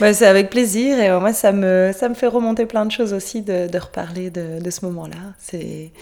bah, 0.00 0.12
c'est 0.12 0.26
avec 0.26 0.50
plaisir 0.50 0.98
et 0.98 1.10
euh, 1.10 1.20
moi 1.20 1.32
ça 1.32 1.52
me, 1.52 1.92
ça 1.96 2.08
me 2.08 2.14
fait 2.14 2.26
remonter 2.26 2.66
plein 2.66 2.86
de 2.86 2.90
choses 2.90 3.12
aussi 3.12 3.42
de, 3.42 3.68
de 3.68 3.78
reparler 3.78 4.30
de, 4.30 4.60
de 4.60 4.70
ce 4.70 4.84
moment-là. 4.86 5.34
C'est 5.38 5.92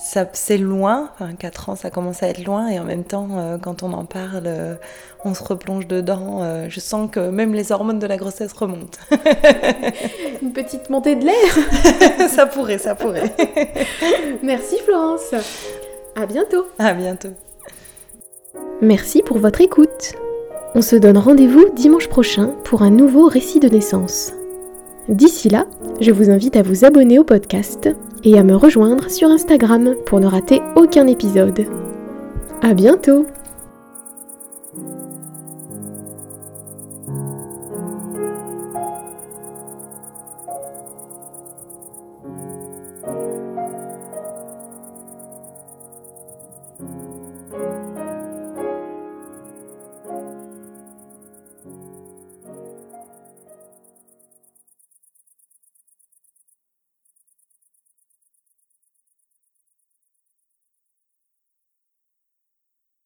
c'est 0.00 0.58
loin, 0.58 1.10
enfin 1.14 1.34
4 1.34 1.70
ans 1.70 1.76
ça 1.76 1.90
commence 1.90 2.22
à 2.22 2.28
être 2.28 2.44
loin 2.44 2.68
et 2.68 2.78
en 2.78 2.84
même 2.84 3.04
temps 3.04 3.28
euh, 3.32 3.58
quand 3.58 3.82
on 3.82 3.92
en 3.92 4.04
parle 4.04 4.44
euh, 4.46 4.76
on 5.24 5.34
se 5.34 5.42
replonge 5.42 5.88
dedans, 5.88 6.38
euh, 6.42 6.66
je 6.68 6.78
sens 6.78 7.10
que 7.10 7.18
même 7.30 7.52
les 7.52 7.72
hormones 7.72 7.98
de 7.98 8.06
la 8.06 8.16
grossesse 8.16 8.52
remontent. 8.52 8.98
Une 10.42 10.52
petite 10.52 10.88
montée 10.90 11.16
de 11.16 11.24
l'air 11.24 12.28
Ça 12.28 12.46
pourrait, 12.46 12.78
ça 12.78 12.94
pourrait. 12.94 13.34
Merci 14.42 14.76
Florence. 14.84 15.34
À 16.14 16.26
bientôt. 16.26 16.66
À 16.78 16.92
bientôt. 16.92 17.30
Merci 18.80 19.22
pour 19.22 19.38
votre 19.38 19.60
écoute. 19.60 20.14
On 20.76 20.82
se 20.82 20.94
donne 20.94 21.18
rendez-vous 21.18 21.70
dimanche 21.74 22.08
prochain 22.08 22.54
pour 22.62 22.82
un 22.82 22.90
nouveau 22.90 23.26
récit 23.26 23.58
de 23.58 23.68
naissance. 23.68 24.32
D'ici 25.08 25.48
là, 25.48 25.66
je 26.00 26.12
vous 26.12 26.30
invite 26.30 26.56
à 26.56 26.62
vous 26.62 26.84
abonner 26.84 27.18
au 27.18 27.24
podcast 27.24 27.88
et 28.24 28.38
à 28.38 28.42
me 28.42 28.54
rejoindre 28.54 29.10
sur 29.10 29.28
Instagram 29.28 29.94
pour 30.04 30.20
ne 30.20 30.26
rater 30.26 30.60
aucun 30.76 31.06
épisode. 31.06 31.64
À 32.62 32.74
bientôt! 32.74 33.24